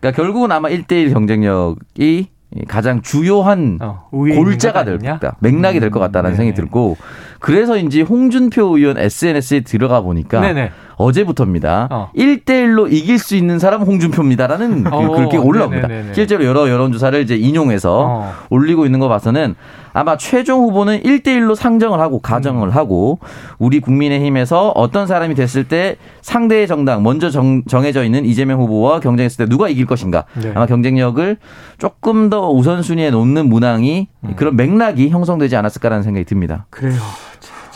그러니까 0.00 0.22
결국은 0.22 0.52
아마 0.52 0.68
1대1 0.68 1.12
경쟁력이 1.12 2.28
가장 2.66 3.02
주요한 3.02 3.78
어, 3.80 4.08
골자가 4.10 4.84
될 4.84 4.98
거다. 4.98 5.36
맥락이 5.40 5.80
될 5.80 5.90
것 5.90 6.00
같다라는 6.00 6.34
음, 6.34 6.36
생각이 6.36 6.54
들고 6.54 6.96
그래서인지 7.40 8.02
홍준표 8.02 8.76
의원 8.76 8.98
SNS에 8.98 9.60
들어가 9.60 10.00
보니까 10.02 10.40
네네. 10.40 10.70
어제부터입니다. 10.98 11.88
어. 11.90 12.10
1대1로 12.16 12.92
이길 12.92 13.18
수 13.18 13.36
있는 13.36 13.58
사람은 13.58 13.86
홍준표입니다라는 13.86 14.86
어. 14.92 15.12
그렇게 15.12 15.36
올라옵니다. 15.38 15.88
네네네네. 15.88 16.14
실제로 16.14 16.44
여러 16.44 16.68
여론조사를 16.68 17.20
이제 17.22 17.36
인용해서 17.36 18.04
어. 18.06 18.32
올리고 18.50 18.84
있는 18.84 18.98
거 18.98 19.08
봐서는 19.08 19.54
아마 19.92 20.16
최종 20.16 20.60
후보는 20.64 21.02
1대1로 21.02 21.54
상정을 21.54 21.98
하고 22.00 22.20
가정을 22.20 22.68
음. 22.68 22.72
하고 22.72 23.18
우리 23.58 23.80
국민의힘에서 23.80 24.70
어떤 24.70 25.06
사람이 25.06 25.34
됐을 25.34 25.64
때 25.64 25.96
상대의 26.20 26.66
정당 26.66 27.02
먼저 27.02 27.30
정, 27.30 27.62
정해져 27.64 28.04
있는 28.04 28.24
이재명 28.24 28.60
후보와 28.60 29.00
경쟁했을 29.00 29.46
때 29.46 29.50
누가 29.50 29.68
이길 29.68 29.86
것인가 29.86 30.24
네. 30.40 30.52
아마 30.54 30.66
경쟁력을 30.66 31.36
조금 31.78 32.28
더 32.28 32.50
우선순위에 32.50 33.10
놓는 33.10 33.48
문항이 33.48 34.08
음. 34.24 34.32
그런 34.36 34.56
맥락이 34.56 35.08
형성되지 35.08 35.56
않았을까라는 35.56 36.02
생각이 36.02 36.24
듭니다. 36.24 36.66
그래요. 36.70 37.00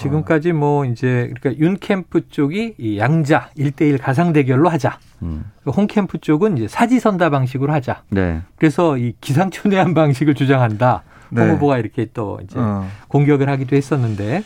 지금까지 0.03 0.53
뭐 0.53 0.85
이제 0.85 1.33
그러니까 1.35 1.65
윤 1.65 1.77
캠프 1.79 2.29
쪽이 2.29 2.75
이 2.79 2.99
양자 2.99 3.51
1대1 3.57 4.01
가상 4.01 4.33
대결로 4.33 4.69
하자. 4.69 4.99
음. 5.23 5.45
홍 5.67 5.87
캠프 5.87 6.19
쪽은 6.19 6.57
이제 6.59 6.69
사지선다 6.69 7.31
방식으로 7.31 7.73
하자. 7.73 8.03
네. 8.11 8.43
그래서 8.57 8.97
이 8.99 9.15
기상천외한 9.21 9.95
방식을 9.95 10.35
주장한다. 10.35 11.03
네. 11.31 11.43
홍 11.43 11.51
후보가 11.53 11.79
이렇게 11.79 12.09
또 12.13 12.39
이제 12.43 12.59
어. 12.59 12.87
공격을 13.09 13.49
하기도 13.49 13.77
했었는데 13.77 14.43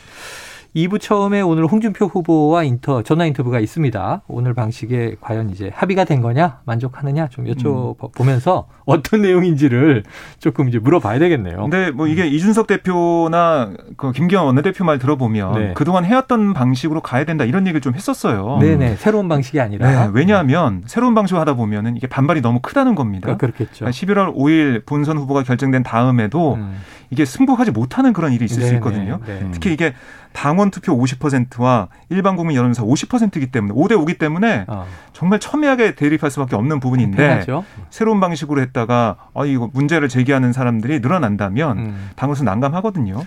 2부 0.77 1.01
처음에 1.01 1.41
오늘 1.41 1.65
홍준표 1.65 2.05
후보와 2.05 2.63
인터 2.63 3.01
전화 3.01 3.25
인터뷰가 3.25 3.59
있습니다. 3.59 4.21
오늘 4.27 4.53
방식에 4.53 5.15
과연 5.19 5.49
이제 5.49 5.71
합의가 5.73 6.03
된 6.03 6.21
거냐 6.21 6.59
만족하느냐 6.65 7.29
좀 7.29 7.45
여쭤보면서 7.45 8.65
음. 8.67 8.73
어떤 8.85 9.23
내용인지를 9.23 10.03
조금 10.39 10.69
이제 10.69 10.77
물어봐야 10.77 11.17
되겠네요. 11.17 11.57
근데 11.63 11.89
뭐 11.89 12.05
이게 12.05 12.23
음. 12.23 12.27
이준석 12.27 12.67
대표나 12.67 13.73
그 13.97 14.11
김기현 14.11 14.45
원내대표 14.45 14.85
말 14.85 14.99
들어보면 14.99 15.53
네. 15.53 15.73
그동안 15.73 16.05
해왔던 16.05 16.53
방식으로 16.53 17.01
가야 17.01 17.25
된다 17.25 17.43
이런 17.43 17.65
얘기를 17.65 17.81
좀 17.81 17.95
했었어요. 17.95 18.59
네네 18.61 18.97
새로운 18.97 19.27
방식이 19.27 19.59
아니라 19.59 20.05
네, 20.05 20.11
왜냐하면 20.13 20.83
새로운 20.85 21.15
방식으로 21.15 21.41
하다 21.41 21.55
보면은 21.55 21.97
이게 21.97 22.05
반발이 22.05 22.41
너무 22.41 22.59
크다는 22.61 22.93
겁니다. 22.93 23.31
아, 23.31 23.37
그렇겠죠. 23.37 23.85
11월 23.85 24.35
5일 24.35 24.85
본선 24.85 25.17
후보가 25.17 25.41
결정된 25.41 25.81
다음에도 25.81 26.53
음. 26.55 26.77
이게 27.09 27.25
승복하지 27.25 27.71
못하는 27.71 28.13
그런 28.13 28.33
일이 28.33 28.45
있을 28.45 28.59
네네. 28.59 28.69
수 28.69 28.75
있거든요. 28.75 29.19
네. 29.25 29.47
특히 29.51 29.73
이게 29.73 29.93
당원 30.37 30.69
투표 30.69 30.95
50%와 30.95 31.87
일반 32.09 32.35
국민 32.35 32.55
여론조사 32.57 32.87
50%이기 32.87 33.47
때문에 33.47 33.73
5대 33.73 33.93
5기 33.93 34.19
때문에 34.19 34.65
어. 34.67 34.85
정말 35.11 35.39
첨예하게 35.39 35.95
대립할 35.95 36.29
수밖에 36.29 36.55
없는 36.55 36.79
부분인데 36.79 37.17
편하죠. 37.17 37.65
새로운 37.89 38.19
방식으로 38.19 38.61
했다가 38.61 39.15
어 39.33 39.47
이거 39.47 39.67
문제를 39.73 40.09
제기하는 40.09 40.53
사람들이 40.53 40.99
늘어난다면 40.99 41.77
음. 41.79 42.09
당으로서 42.15 42.43
난감하거든요. 42.43 43.25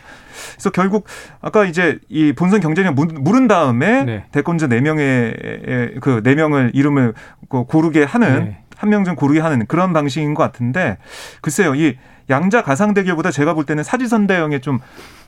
그래서 0.52 0.70
결국 0.70 1.08
아까 1.40 1.64
이제 1.64 1.98
이 2.08 2.32
본선 2.32 2.60
경쟁력 2.60 2.94
물은 2.94 3.48
다음에 3.48 4.04
네. 4.04 4.24
대권자 4.30 4.68
4명의 4.68 5.98
그 6.00 6.22
4명을 6.22 6.70
이름을 6.74 7.14
그 7.48 7.64
고르게 7.64 8.04
하는 8.04 8.44
네. 8.44 8.62
한 8.80 8.88
명 8.90 9.04
좀 9.04 9.14
고르게 9.14 9.40
하는 9.40 9.66
그런 9.66 9.92
방식인 9.92 10.34
것 10.34 10.42
같은데 10.42 10.96
글쎄요 11.42 11.74
이 11.74 11.96
양자 12.30 12.62
가상 12.62 12.94
대결보다 12.94 13.30
제가 13.30 13.54
볼 13.54 13.64
때는 13.66 13.82
사지선 13.82 14.26
대형에 14.26 14.60
좀 14.60 14.78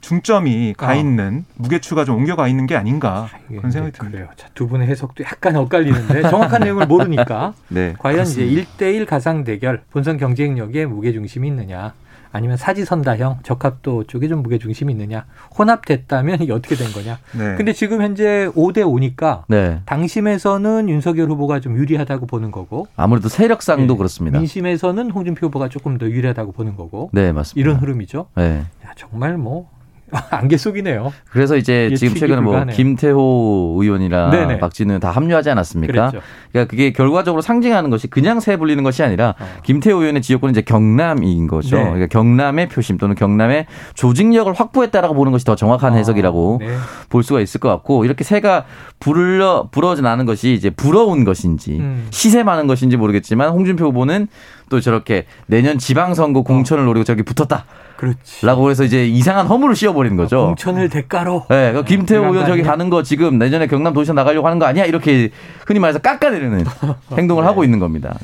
중점이 0.00 0.74
가 0.76 0.88
아. 0.90 0.94
있는 0.94 1.44
어. 1.48 1.52
무게추가 1.56 2.04
좀 2.04 2.16
옮겨가 2.16 2.48
있는 2.48 2.66
게 2.66 2.76
아닌가 2.76 3.28
아, 3.32 3.38
그런 3.48 3.70
생각이 3.70 3.96
듭니다. 3.96 4.32
자, 4.36 4.48
두 4.54 4.68
분의 4.68 4.86
해석도 4.88 5.24
약간 5.24 5.56
엇갈리는데 5.56 6.22
정확한 6.22 6.60
내용을 6.64 6.86
모르니까 6.86 7.54
네, 7.68 7.94
과연 7.98 8.16
그렇습니다. 8.24 8.52
이제 8.62 8.66
1대1 8.78 9.06
가상 9.06 9.44
대결 9.44 9.82
본선 9.90 10.16
경쟁력에 10.16 10.86
무게 10.86 11.12
중심이 11.12 11.48
있느냐 11.48 11.92
아니면 12.32 12.56
사지선다형 12.56 13.40
적합도 13.42 14.04
쪽에 14.04 14.26
좀 14.26 14.42
무게 14.42 14.58
중심이 14.58 14.92
있느냐 14.92 15.26
혼합됐다면 15.58 16.42
이게 16.42 16.52
어떻게 16.52 16.74
된 16.74 16.90
거냐. 16.92 17.18
네. 17.38 17.56
근데 17.56 17.72
지금 17.72 18.02
현재 18.02 18.50
5대 18.54 18.78
5니까 18.78 19.44
네. 19.48 19.80
당심에서는 19.84 20.88
윤석열 20.88 21.28
후보가 21.28 21.60
좀 21.60 21.76
유리하다고 21.76 22.26
보는 22.26 22.50
거고 22.50 22.86
아무래도 22.96 23.28
세력상도 23.28 23.94
네. 23.94 23.98
그렇습니다. 23.98 24.38
민심에서는 24.38 25.10
홍준표 25.10 25.46
후보가 25.46 25.68
조금 25.68 25.98
더 25.98 26.06
유리하다고 26.06 26.52
보는 26.52 26.76
거고. 26.76 27.10
네, 27.12 27.32
맞습니다. 27.32 27.60
이런 27.60 27.80
흐름이죠. 27.80 28.26
네. 28.36 28.64
야, 28.84 28.92
정말 28.96 29.36
뭐 29.36 29.68
안개 30.30 30.56
속이네요. 30.56 31.12
그래서 31.30 31.56
이제 31.56 31.92
지금 31.96 32.14
최근에 32.14 32.40
뭐 32.40 32.52
불가하네요. 32.52 32.76
김태호 32.76 33.78
의원이랑 33.80 34.30
네네. 34.30 34.58
박진우 34.58 35.00
다 35.00 35.10
합류하지 35.10 35.50
않았습니까? 35.50 36.10
그랬죠. 36.10 36.20
그러니까 36.50 36.70
그게 36.70 36.92
결과적으로 36.92 37.40
상징하는 37.40 37.88
것이 37.90 38.08
그냥 38.08 38.40
새 38.40 38.56
불리는 38.56 38.82
것이 38.84 39.02
아니라 39.02 39.34
어. 39.40 39.46
김태호 39.62 40.00
의원의 40.00 40.22
지역구는 40.22 40.52
이제 40.52 40.60
경남인 40.60 41.46
거죠. 41.46 41.76
네. 41.76 41.84
그러니까 41.84 42.06
경남의 42.06 42.68
표심 42.68 42.98
또는 42.98 43.14
경남의 43.14 43.66
조직력을 43.94 44.52
확보했다라고 44.52 45.14
보는 45.14 45.32
것이 45.32 45.44
더 45.44 45.56
정확한 45.56 45.94
아, 45.94 45.96
해석이라고 45.96 46.58
네. 46.60 46.76
볼 47.08 47.22
수가 47.22 47.40
있을 47.40 47.60
것 47.60 47.68
같고 47.70 48.04
이렇게 48.04 48.24
새가 48.24 48.64
불러 49.00 49.68
불어져 49.70 50.02
나는 50.02 50.26
것이 50.26 50.52
이제 50.52 50.70
부러운 50.70 51.24
것인지 51.24 51.78
음. 51.78 52.06
시세 52.10 52.42
많은 52.42 52.66
것인지 52.66 52.96
모르겠지만 52.96 53.50
홍준표 53.50 53.86
후보는 53.86 54.28
또 54.72 54.80
저렇게 54.80 55.26
내년 55.46 55.76
지방선거 55.76 56.40
공천을 56.44 56.86
노리고 56.86 57.04
저렇게 57.04 57.22
붙었다. 57.22 57.66
그렇지. 57.98 58.46
라고 58.46 58.70
해서 58.70 58.84
이제 58.84 59.06
이상한 59.06 59.46
허물을 59.46 59.76
씌워버리는 59.76 60.16
거죠. 60.16 60.46
공천을 60.46 60.88
대가로. 60.88 61.44
네. 61.50 61.72
그러니까 61.72 61.84
김태호 61.84 62.32
의원 62.32 62.46
저기 62.46 62.62
가는 62.62 62.88
거 62.88 63.02
지금 63.02 63.36
내년에 63.38 63.66
경남 63.66 63.92
도시에 63.92 64.14
나가려고 64.14 64.46
하는 64.46 64.58
거 64.58 64.64
아니야? 64.64 64.86
이렇게 64.86 65.28
흔히 65.66 65.78
말해서 65.78 65.98
깎아내리는 65.98 66.64
행동을 67.18 67.42
네. 67.42 67.46
하고 67.48 67.64
있는 67.64 67.78
겁니다. 67.80 68.16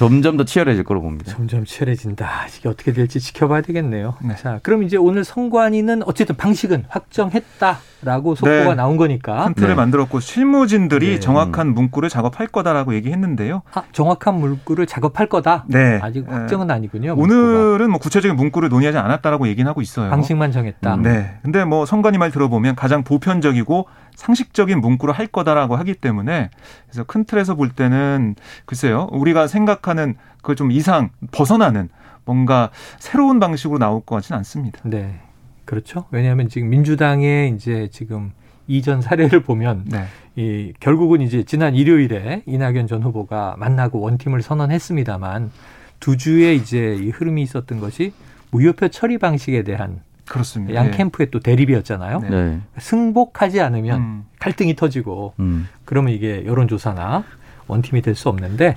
점점 0.00 0.38
더 0.38 0.44
치열해질 0.44 0.82
거로 0.84 1.02
봅니다. 1.02 1.30
점점 1.30 1.66
치열해진다. 1.66 2.46
이게 2.56 2.70
어떻게 2.70 2.94
될지 2.94 3.20
지켜봐야 3.20 3.60
되겠네요. 3.60 4.14
네. 4.24 4.34
자, 4.34 4.58
그럼 4.62 4.82
이제 4.82 4.96
오늘 4.96 5.24
선관위는 5.24 6.04
어쨌든 6.06 6.38
방식은 6.38 6.86
확정했다라고 6.88 8.34
속보가 8.34 8.64
네. 8.64 8.74
나온 8.76 8.96
거니까. 8.96 9.44
큰 9.44 9.52
틀을 9.52 9.68
네. 9.68 9.74
만들었고 9.74 10.20
실무진들이 10.20 11.06
네. 11.06 11.20
정확한 11.20 11.74
문구를 11.74 12.08
작업할 12.08 12.46
거다라고 12.46 12.94
얘기했는데요. 12.94 13.60
아, 13.74 13.82
정확한 13.92 14.36
문구를 14.36 14.86
작업할 14.86 15.26
거다. 15.26 15.66
네. 15.68 15.98
아직 16.00 16.24
네. 16.26 16.32
확정은 16.32 16.70
아니군요. 16.70 17.14
오늘은 17.18 17.90
뭐 17.90 17.98
구체적인 17.98 18.34
문구를 18.36 18.70
논의하지 18.70 18.96
않았다라고 18.96 19.48
얘기는 19.48 19.68
하고 19.68 19.82
있어요. 19.82 20.08
방식만 20.08 20.50
정했다. 20.50 20.94
음. 20.94 21.02
네. 21.02 21.38
근데 21.42 21.66
뭐 21.66 21.84
선관위 21.84 22.16
말 22.16 22.30
들어보면 22.30 22.74
가장 22.74 23.04
보편적이고 23.04 23.86
상식적인 24.20 24.80
문구로 24.80 25.12
할 25.14 25.26
거다라고 25.26 25.76
하기 25.76 25.94
때문에 25.94 26.50
그래서 26.84 27.04
큰 27.04 27.24
틀에서 27.24 27.54
볼 27.54 27.70
때는 27.70 28.36
글쎄요 28.66 29.08
우리가 29.12 29.46
생각하는 29.46 30.14
그 30.42 30.54
좀 30.60 30.70
이상 30.70 31.08
벗어나는 31.30 31.88
뭔가 32.26 32.70
새로운 32.98 33.40
방식으로 33.40 33.78
나올 33.78 34.02
것 34.04 34.16
같지는 34.16 34.36
않습니다. 34.38 34.78
네, 34.84 35.20
그렇죠. 35.64 36.04
왜냐하면 36.10 36.50
지금 36.50 36.68
민주당의 36.68 37.54
이제 37.54 37.88
지금 37.90 38.32
이전 38.68 39.00
사례를 39.00 39.42
보면 39.42 39.84
네. 39.86 40.04
이 40.36 40.74
결국은 40.80 41.22
이제 41.22 41.42
지난 41.44 41.74
일요일에 41.74 42.42
이낙연 42.44 42.88
전 42.88 43.02
후보가 43.02 43.56
만나고 43.58 44.00
원팀을 44.00 44.42
선언했습니다만 44.42 45.50
두 45.98 46.18
주에 46.18 46.54
이제 46.54 46.94
이 47.00 47.08
흐름이 47.08 47.40
있었던 47.42 47.80
것이 47.80 48.12
무효표 48.50 48.88
처리 48.88 49.16
방식에 49.16 49.62
대한 49.62 50.02
그렇습니다. 50.30 50.74
양 50.74 50.90
네. 50.90 50.96
캠프의 50.96 51.30
또 51.30 51.40
대립이었잖아요. 51.40 52.20
네. 52.20 52.60
승복하지 52.78 53.60
않으면 53.60 54.00
음. 54.00 54.24
갈등이 54.38 54.76
터지고 54.76 55.34
음. 55.40 55.68
그러면 55.84 56.12
이게 56.14 56.44
여론조사나 56.46 57.24
원팀이 57.66 58.00
될 58.02 58.14
수 58.14 58.28
없는데 58.28 58.76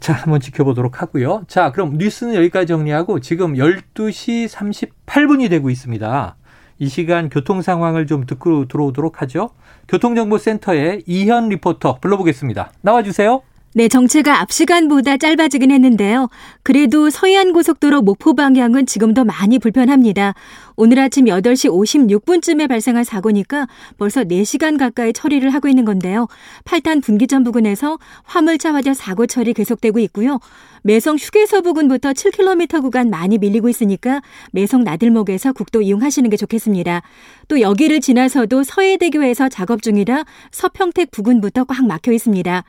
자, 0.00 0.12
한번 0.12 0.40
지켜보도록 0.40 1.00
하고요. 1.00 1.44
자, 1.46 1.70
그럼 1.70 1.96
뉴스는 1.96 2.34
여기까지 2.34 2.66
정리하고 2.66 3.20
지금 3.20 3.54
12시 3.54 4.48
38분이 4.48 5.48
되고 5.48 5.70
있습니다. 5.70 6.36
이 6.78 6.88
시간 6.88 7.28
교통 7.28 7.62
상황을 7.62 8.06
좀 8.08 8.26
듣고 8.26 8.66
들어오도록 8.66 9.22
하죠. 9.22 9.50
교통정보센터의 9.88 11.04
이현 11.06 11.48
리포터 11.50 11.98
불러보겠습니다. 12.00 12.72
나와주세요. 12.80 13.42
네, 13.74 13.88
정체가 13.88 14.42
앞 14.42 14.52
시간보다 14.52 15.16
짧아지긴 15.16 15.70
했는데요. 15.70 16.28
그래도 16.62 17.08
서해안 17.08 17.54
고속도로 17.54 18.02
목포 18.02 18.34
방향은 18.34 18.84
지금도 18.84 19.24
많이 19.24 19.58
불편합니다. 19.58 20.34
오늘 20.76 20.98
아침 20.98 21.24
8시 21.24 21.70
56분쯤에 21.70 22.68
발생한 22.68 23.04
사고니까 23.04 23.66
벌써 23.96 24.24
4시간 24.24 24.78
가까이 24.78 25.14
처리를 25.14 25.48
하고 25.54 25.68
있는 25.68 25.86
건데요. 25.86 26.28
8탄 26.64 27.02
분기점 27.02 27.44
부근에서 27.44 27.98
화물차 28.24 28.74
화재 28.74 28.92
사고 28.92 29.26
처리 29.26 29.54
계속되고 29.54 29.98
있고요. 30.00 30.38
매성 30.82 31.16
휴게소 31.16 31.62
부근부터 31.62 32.12
7km 32.12 32.82
구간 32.82 33.08
많이 33.08 33.38
밀리고 33.38 33.70
있으니까 33.70 34.20
매성 34.52 34.84
나들목에서 34.84 35.54
국도 35.54 35.80
이용하시는 35.80 36.28
게 36.28 36.36
좋겠습니다. 36.36 37.00
또 37.48 37.62
여기를 37.62 38.00
지나서도 38.00 38.64
서해대교에서 38.64 39.48
작업 39.48 39.80
중이라 39.80 40.24
서평택 40.50 41.10
부근부터 41.10 41.64
꽉 41.64 41.86
막혀 41.86 42.12
있습니다. 42.12 42.64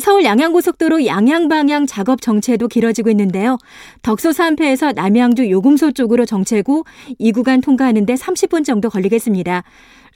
서울 0.00 0.24
양양고속도로 0.24 1.06
양양방향 1.06 1.86
작업 1.86 2.20
정체도 2.20 2.68
길어지고 2.68 3.10
있는데요. 3.10 3.58
덕소 4.02 4.32
산패에서 4.32 4.92
남양주 4.92 5.50
요금소 5.50 5.92
쪽으로 5.92 6.24
정체고 6.26 6.84
이 7.18 7.32
구간 7.32 7.60
통과하는데 7.60 8.12
30분 8.14 8.64
정도 8.64 8.90
걸리겠습니다. 8.90 9.62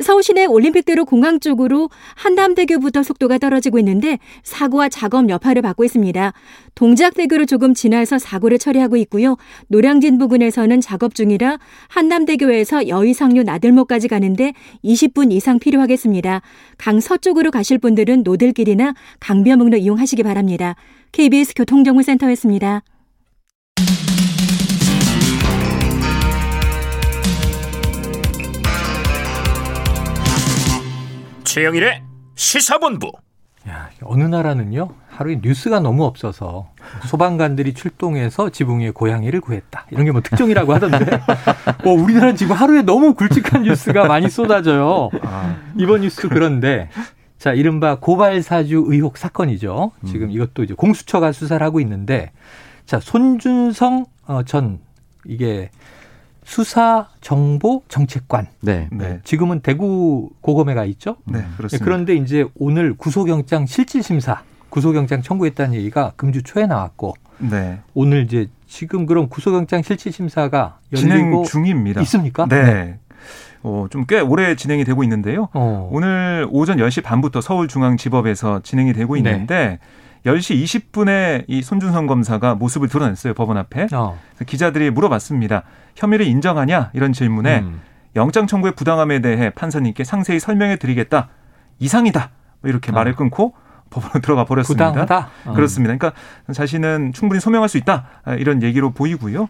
서울시내 0.01 0.47
올림픽대로 0.47 1.05
공항 1.05 1.41
쪽으로 1.41 1.91
한담대교부터 2.15 3.03
속도가 3.03 3.39
떨어지고 3.39 3.79
있는데 3.79 4.19
사고와 4.43 4.89
작업 4.89 5.29
여파를 5.29 5.63
받고 5.63 5.85
있습니다. 5.85 6.33
동작대교를 6.75 7.47
조금 7.47 7.75
지나서 7.75 8.19
사고를 8.19 8.59
처리하고 8.59 8.97
있고요. 8.97 9.37
노량진 9.69 10.19
부근에서는 10.19 10.81
작업 10.81 11.15
중이라 11.15 11.59
한남대교에서 11.89 12.89
여의상류 12.89 13.45
나들목까지 13.45 14.09
가는데 14.09 14.53
20분 14.85 15.33
이상 15.33 15.59
필요하겠습니다. 15.59 16.43
강 16.79 17.01
서쪽으로 17.01 17.51
가실 17.51 17.79
분들은 17.79 18.23
노들길이나 18.25 18.95
강변북로 19.21 19.77
이용하시기 19.77 20.23
바랍니다. 20.23 20.75
KBS 21.13 21.55
교통정보센터였습니다. 21.55 22.83
최영일의 31.55 32.03
시사본부. 32.35 33.13
야, 33.69 33.89
어느 34.03 34.25
나라는요? 34.25 34.89
하루에 35.09 35.39
뉴스가 35.41 35.79
너무 35.79 36.03
없어서 36.03 36.73
소방관들이 37.07 37.75
출동해서 37.75 38.51
지붕 38.51 38.81
위에 38.81 38.91
고양이를 38.91 39.41
구했다. 39.41 39.87
이런 39.93 40.05
게 40.05 40.11
뭐 40.11 40.21
특종이라고 40.21 40.75
하던데. 40.75 41.21
어, 41.85 41.91
우리나라는 41.95 42.35
지금 42.35 42.57
하루에 42.57 42.83
너무 42.83 43.15
굵직한 43.15 43.63
뉴스가 43.63 44.07
많이 44.07 44.29
쏟아져요. 44.29 45.11
아. 45.23 45.57
이번 45.79 46.01
뉴스 46.01 46.29
그런데. 46.29 46.89
자 47.39 47.53
이른바 47.53 48.01
고발 48.01 48.43
사주 48.43 48.87
의혹 48.89 49.17
사건이죠. 49.17 49.93
지금 50.07 50.27
음. 50.27 50.31
이것도 50.33 50.65
이제 50.65 50.75
공수처가 50.75 51.31
수사를 51.31 51.65
하고 51.65 51.79
있는데. 51.79 52.33
자 52.85 52.99
손준성 52.99 54.07
어, 54.27 54.43
전 54.43 54.81
이게 55.25 55.71
수사 56.45 57.09
정보 57.21 57.83
정책관. 57.89 58.47
네. 58.61 58.89
네. 58.93 59.21
지금은 59.25 59.61
대구 59.61 60.31
고검에 60.41 60.75
가 60.75 60.85
있죠. 60.85 61.17
네, 61.25 61.43
그렇습니다. 61.57 61.85
그런데 61.85 62.15
이제 62.15 62.47
오늘 62.55 62.95
구속영장 62.97 63.67
실질 63.67 64.03
심사 64.03 64.43
구속영장 64.71 65.23
청구했다는 65.23 65.75
얘기가 65.75 66.13
금주 66.17 66.43
초에 66.43 66.67
나왔고. 66.67 67.15
네. 67.39 67.81
오늘 67.95 68.25
이제 68.25 68.49
지금 68.67 69.07
그럼 69.07 69.29
구속영장 69.29 69.83
실질 69.83 70.13
심사가 70.13 70.79
진행 70.95 71.43
중입니다. 71.45 72.01
있습니까? 72.03 72.47
네. 72.47 72.99
어, 73.63 73.87
좀 73.91 74.05
꽤 74.07 74.21
오래 74.21 74.55
진행이 74.55 74.85
되고 74.85 75.03
있는데요. 75.05 75.49
어. 75.55 75.89
오늘 75.91 76.47
오전 76.51 76.77
10시 76.79 77.03
반부터 77.03 77.41
서울중앙지법에서 77.41 78.61
진행이 78.63 78.93
되고 78.93 79.15
네. 79.15 79.21
있는데 79.21 79.55
네. 79.57 79.79
10시 80.27 80.65
20분에 80.65 81.45
이 81.49 81.63
손준성 81.63 82.07
검사가 82.07 82.55
모습을 82.55 82.89
드러냈어요. 82.89 83.35
법원 83.35 83.59
앞에. 83.59 83.89
어. 83.93 84.19
기자들이 84.47 84.91
물어봤습니다. 84.91 85.65
혐의를 85.97 86.27
인정하냐? 86.27 86.91
이런 86.95 87.13
질문에 87.13 87.61
음. 87.61 87.81
영장 88.17 88.47
청구의 88.47 88.75
부당함에 88.75 89.21
대해 89.21 89.51
판사님께 89.51 90.05
상세히 90.05 90.41
설명해 90.41 90.77
드리겠다. 90.77 91.29
이상이다. 91.79 92.31
뭐 92.63 92.71
이렇게 92.71 92.91
어. 92.91 92.95
말을 92.95 93.15
끊고 93.15 93.55
법원으로 93.95 94.21
들어가 94.21 94.45
버렸습니다. 94.45 94.89
부당하다? 94.89 95.29
어. 95.47 95.53
그렇습니다. 95.55 95.97
그러니까 95.97 96.21
자신은 96.53 97.13
충분히 97.13 97.41
소명할 97.41 97.69
수 97.69 97.79
있다 97.79 98.07
이런 98.39 98.63
얘기로 98.63 98.91
보이고요. 98.93 99.49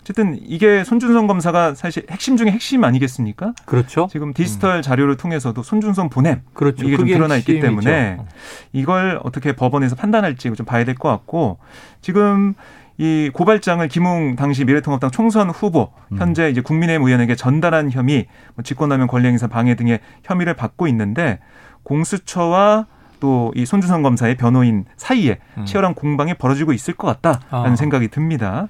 어쨌든 0.00 0.38
이게 0.40 0.84
손준성 0.84 1.26
검사가 1.26 1.74
사실 1.74 2.06
핵심 2.10 2.36
중에 2.36 2.50
핵심 2.50 2.84
아니겠습니까? 2.84 3.52
그렇죠. 3.66 4.08
지금 4.10 4.32
디지털 4.32 4.76
음. 4.76 4.82
자료를 4.82 5.16
통해서도 5.16 5.62
손준성 5.62 6.08
보냄 6.08 6.42
그렇죠. 6.54 6.86
이게 6.86 6.96
좀 6.96 7.06
드러나 7.06 7.36
있기 7.36 7.60
때문에 7.60 8.18
이걸 8.72 9.20
어떻게 9.24 9.54
법원에서 9.54 9.96
판단할지 9.96 10.50
좀 10.54 10.64
봐야 10.66 10.84
될 10.84 10.94
것 10.94 11.08
같고 11.08 11.58
지금 12.00 12.54
이 12.98 13.30
고발장을 13.32 13.86
김웅 13.88 14.36
당시 14.36 14.66
미래통합당 14.66 15.10
총선 15.10 15.48
후보 15.48 15.90
음. 16.12 16.18
현재 16.18 16.50
이제 16.50 16.60
국민의힘 16.60 17.06
의원에게 17.06 17.34
전달한 17.34 17.90
혐의, 17.90 18.26
뭐 18.54 18.62
직권남용 18.62 19.06
권리행사 19.06 19.46
방해 19.46 19.74
등의 19.74 20.00
혐의를 20.22 20.52
받고 20.52 20.86
있는데 20.88 21.38
공수처와 21.82 22.86
또 23.20 23.52
이 23.54 23.66
손주성 23.66 24.02
검사의 24.02 24.36
변호인 24.36 24.84
사이에 24.96 25.38
음. 25.58 25.64
치열한 25.64 25.94
공방이 25.94 26.34
벌어지고 26.34 26.72
있을 26.72 26.94
것 26.94 27.06
같다라는 27.06 27.72
아. 27.72 27.76
생각이 27.76 28.08
듭니다. 28.08 28.68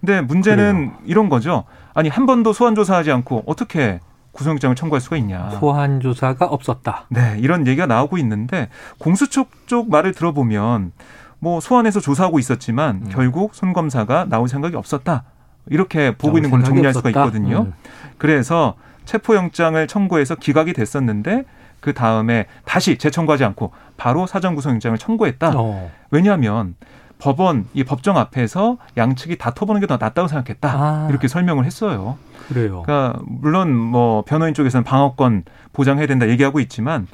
근데 0.00 0.20
문제는 0.20 0.74
그래요. 0.90 0.92
이런 1.06 1.28
거죠. 1.28 1.64
아니 1.94 2.08
한 2.08 2.26
번도 2.26 2.52
소환 2.52 2.74
조사하지 2.74 3.10
않고 3.10 3.44
어떻게 3.46 4.00
구속영장을 4.32 4.76
청구할 4.76 5.00
수가 5.00 5.16
있냐. 5.16 5.50
소환 5.50 6.00
조사가 6.00 6.46
없었다. 6.46 7.06
네, 7.08 7.36
이런 7.40 7.66
얘기가 7.66 7.86
나오고 7.86 8.18
있는데 8.18 8.68
공수처 8.98 9.46
쪽 9.66 9.90
말을 9.90 10.12
들어보면 10.12 10.92
뭐 11.40 11.60
소환해서 11.60 12.00
조사하고 12.00 12.38
있었지만 12.38 13.02
음. 13.04 13.08
결국 13.10 13.54
손 13.54 13.72
검사가 13.72 14.26
나올 14.28 14.48
생각이 14.48 14.76
없었다. 14.76 15.24
이렇게 15.70 16.16
보고 16.16 16.38
있는 16.38 16.50
걸 16.50 16.62
정리할 16.62 16.88
없었다? 16.90 17.08
수가 17.08 17.10
있거든요. 17.10 17.62
음. 17.62 17.72
그래서 18.18 18.74
체포영장을 19.04 19.86
청구해서 19.86 20.34
기각이 20.36 20.72
됐었는데 20.72 21.44
그 21.80 21.94
다음에 21.94 22.46
다시 22.64 22.98
재청구하지 22.98 23.44
않고 23.44 23.72
바로 23.96 24.26
사전 24.26 24.54
구속영장을 24.54 24.96
청구했다. 24.98 25.52
어. 25.56 25.90
왜냐하면 26.10 26.74
법원 27.18 27.66
이 27.74 27.82
법정 27.84 28.16
앞에서 28.16 28.78
양측이 28.96 29.38
다퉈보는 29.38 29.80
게 29.80 29.86
더 29.88 29.96
낫다고 29.96 30.28
생각했다. 30.28 30.68
아. 30.70 31.06
이렇게 31.10 31.26
설명을 31.28 31.64
했어요. 31.64 32.16
그래요. 32.48 32.82
그러니까 32.86 33.20
물론 33.26 33.74
뭐 33.74 34.22
변호인 34.22 34.54
쪽에서는 34.54 34.84
방어권 34.84 35.44
보장해야 35.72 36.06
된다 36.06 36.28
얘기하고 36.28 36.60
있지만 36.60 37.06